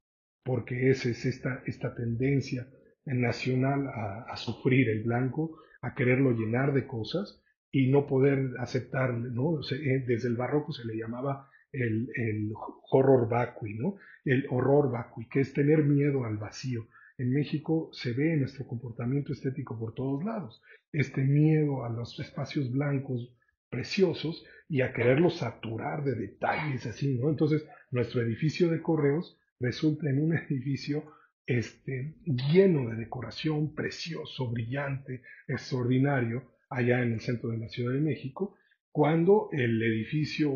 porque 0.44 0.90
esa 0.90 1.08
es 1.08 1.24
esta, 1.24 1.62
esta 1.66 1.94
tendencia 1.94 2.68
nacional 3.04 3.88
a, 3.88 4.37
sufrir 4.37 4.88
el 4.88 5.02
blanco, 5.02 5.58
a 5.80 5.94
quererlo 5.94 6.32
llenar 6.32 6.72
de 6.72 6.87
cosas 6.87 7.42
y 7.70 7.90
no 7.90 8.06
poder 8.06 8.50
aceptar, 8.58 9.14
¿no? 9.14 9.61
Eh, 9.61 10.04
desde 10.06 10.28
el 10.28 10.37
barroco 10.37 10.72
se 10.72 10.85
le 10.85 10.96
llamaba 10.96 11.48
el, 11.72 12.08
el 12.14 12.52
horror 12.90 13.28
vacui, 13.28 13.74
¿no? 13.74 13.96
El 14.24 14.46
horror 14.50 14.90
vacui, 14.90 15.28
que 15.28 15.40
es 15.40 15.52
tener 15.52 15.85
miedo 15.85 16.24
al 16.24 16.37
vacío. 16.37 16.87
En 17.18 17.32
México 17.32 17.90
se 17.92 18.12
ve 18.12 18.35
en 18.35 18.40
nuestro 18.40 18.66
comportamiento 18.66 19.32
estético 19.32 19.78
por 19.78 19.94
todos 19.94 20.24
lados, 20.24 20.62
este 20.92 21.22
miedo 21.22 21.85
a 21.85 21.88
los 21.88 22.18
espacios 22.20 22.70
blancos 22.70 23.35
preciosos 23.72 24.44
y 24.68 24.82
a 24.82 24.92
quererlos 24.92 25.38
saturar 25.38 26.04
de 26.04 26.14
detalles 26.14 26.87
así, 26.87 27.18
¿no? 27.18 27.30
Entonces, 27.30 27.66
nuestro 27.90 28.22
edificio 28.22 28.70
de 28.70 28.82
correos 28.82 29.40
resulta 29.58 30.08
en 30.08 30.22
un 30.22 30.37
edificio 30.50 31.04
este, 31.46 32.14
lleno 32.24 32.90
de 32.90 32.96
decoración, 32.96 33.74
precioso, 33.74 34.50
brillante, 34.50 35.22
extraordinario, 35.48 36.52
allá 36.70 37.02
en 37.02 37.14
el 37.14 37.20
centro 37.20 37.50
de 37.50 37.58
la 37.58 37.68
Ciudad 37.68 37.92
de 37.92 38.00
México, 38.00 38.56
cuando 38.90 39.48
el 39.52 39.82
edificio, 39.82 40.52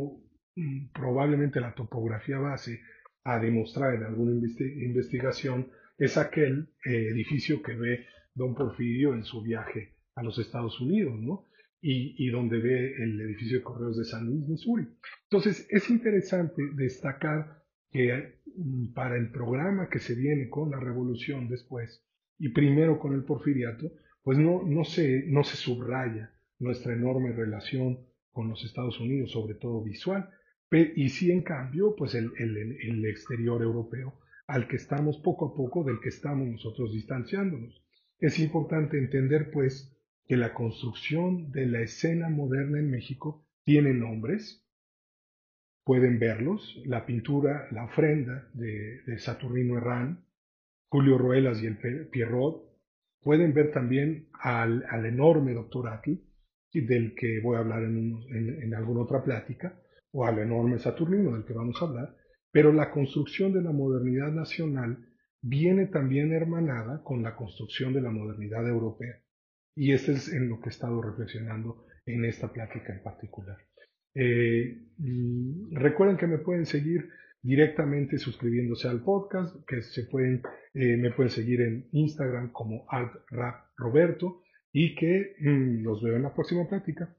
mm, 0.55 0.93
probablemente 0.93 1.61
la 1.61 1.75
topografía 1.75 2.39
base 2.39 2.81
a 3.25 3.41
demostrar 3.41 3.95
en 3.95 4.05
alguna 4.05 4.33
investigación, 4.33 5.71
es 5.99 6.17
aquel 6.17 6.69
eh, 6.85 7.09
edificio 7.11 7.63
que 7.63 7.75
ve 7.75 8.07
don 8.35 8.55
Porfirio 8.55 9.15
en 9.15 9.25
su 9.25 9.43
viaje 9.43 9.95
a 10.15 10.23
los 10.23 10.39
Estados 10.39 10.81
Unidos, 10.81 11.19
¿no? 11.19 11.46
Y, 11.81 12.29
donde 12.31 12.59
ve 12.59 12.95
el 13.03 13.21
edificio 13.21 13.59
de 13.59 13.65
correos 13.65 13.97
de 13.97 14.05
San 14.05 14.27
Luis, 14.27 14.49
Missouri. 14.49 14.89
Entonces, 15.31 15.67
es 15.71 15.89
interesante 15.91 16.63
destacar 16.75 17.63
que 17.91 18.41
mm, 18.57 18.93
para 18.93 19.17
el 19.17 19.31
programa 19.31 19.89
que 19.89 19.99
se 19.99 20.15
viene 20.15 20.49
con 20.49 20.71
la 20.71 20.81
revolución 20.81 21.49
después, 21.49 22.05
y 22.39 22.49
primero 22.51 22.99
con 22.99 23.15
el 23.15 23.25
porfiriato, 23.25 23.93
pues 24.23 24.39
no, 24.39 24.63
no, 24.65 24.85
se, 24.85 25.25
no 25.29 25.45
se 25.45 25.57
subraya 25.57 26.33
nuestra 26.59 26.93
enorme 26.93 27.33
relación 27.33 28.01
con 28.33 28.49
los 28.49 28.65
Estados 28.65 28.99
Unidos, 29.01 29.31
sobre 29.31 29.55
todo 29.55 29.83
visual, 29.83 30.29
y 30.71 31.09
sí 31.11 31.31
en 31.31 31.43
cambio, 31.43 31.95
pues 31.97 32.15
el, 32.15 32.33
el, 32.39 32.57
el 32.57 33.07
exterior 33.07 33.63
europeo, 33.63 34.19
al 34.47 34.69
que 34.69 34.77
estamos 34.77 35.19
poco 35.19 35.47
a 35.47 35.55
poco, 35.55 35.85
del 35.85 36.01
que 36.01 36.09
estamos 36.09 36.49
nosotros 36.49 36.93
distanciándonos. 36.93 37.83
Es 38.19 38.39
importante 38.39 38.99
entender, 38.99 39.51
pues, 39.53 39.96
que 40.27 40.37
la 40.37 40.55
construcción 40.55 41.53
de 41.53 41.67
la 41.67 41.81
escena 41.81 42.29
moderna 42.29 42.79
en 42.79 42.91
México 42.91 43.47
tiene 43.65 43.93
nombres, 43.95 44.65
pueden 45.85 46.19
verlos, 46.19 46.83
la 46.85 47.07
pintura, 47.07 47.69
la 47.71 47.85
ofrenda 47.85 48.49
de, 48.53 49.19
Saturnino 49.19 49.79
Herrán, 49.79 50.25
Julio 50.89 51.17
Ruelas 51.17 51.63
y 51.63 51.67
el 51.67 51.79
Pierrot, 52.11 52.65
pueden 53.23 53.55
ver 53.55 53.73
también 53.73 54.29
al, 54.33 54.85
enorme 55.05 55.53
doctor 55.53 55.89
Atl, 55.89 56.19
del 56.73 57.15
que 57.15 57.41
voy 57.41 57.57
a 57.57 57.61
hablar 57.61 57.85
en, 57.85 58.19
en, 58.31 58.75
alguna 58.75 59.03
otra 59.03 59.23
plática, 59.23 59.81
o 60.13 60.27
al 60.27 60.39
enorme 60.39 60.79
Saturnino 60.79 61.33
del 61.33 61.45
que 61.45 61.55
vamos 61.55 61.81
a 61.81 61.87
hablar, 61.87 62.17
pero 62.51 62.73
la 62.73 62.91
construcción 62.91 63.53
de 63.53 63.63
la 63.63 63.73
modernidad 63.73 64.33
nacional 64.33 65.07
viene 65.41 65.87
también 65.87 66.33
hermanada 66.33 67.03
con 67.03 67.23
la 67.23 67.37
construcción 67.37 67.93
de 67.93 68.01
la 68.01 68.11
modernidad 68.11 68.69
europea. 68.69 69.23
Y 69.77 69.93
este 69.93 70.13
es 70.13 70.33
en 70.33 70.49
lo 70.49 70.59
que 70.61 70.71
he 70.71 70.73
estado 70.73 71.03
reflexionando 71.03 71.85
en 72.07 72.25
esta 72.25 72.53
plática 72.53 72.95
en 72.95 73.03
particular. 73.03 73.59
Eh, 74.15 74.79
mm, 74.97 75.75
recuerden 75.75 76.17
que 76.17 76.27
me 76.27 76.39
pueden 76.39 76.65
seguir 76.65 77.11
directamente 77.43 78.19
suscribiéndose 78.19 78.89
al 78.89 79.03
podcast, 79.03 79.55
que 79.67 79.83
se 79.83 80.05
pueden, 80.05 80.43
eh, 80.75 80.97
me 80.97 81.11
pueden 81.13 81.31
seguir 81.31 81.61
en 81.61 81.89
Instagram 81.93 82.51
como 82.51 82.87
altraproberto 82.89 84.43
y 84.73 84.95
que 84.95 85.37
mm, 85.41 85.83
los 85.83 86.03
veo 86.03 86.17
en 86.17 86.23
la 86.23 86.35
próxima 86.35 86.67
plática. 86.67 87.15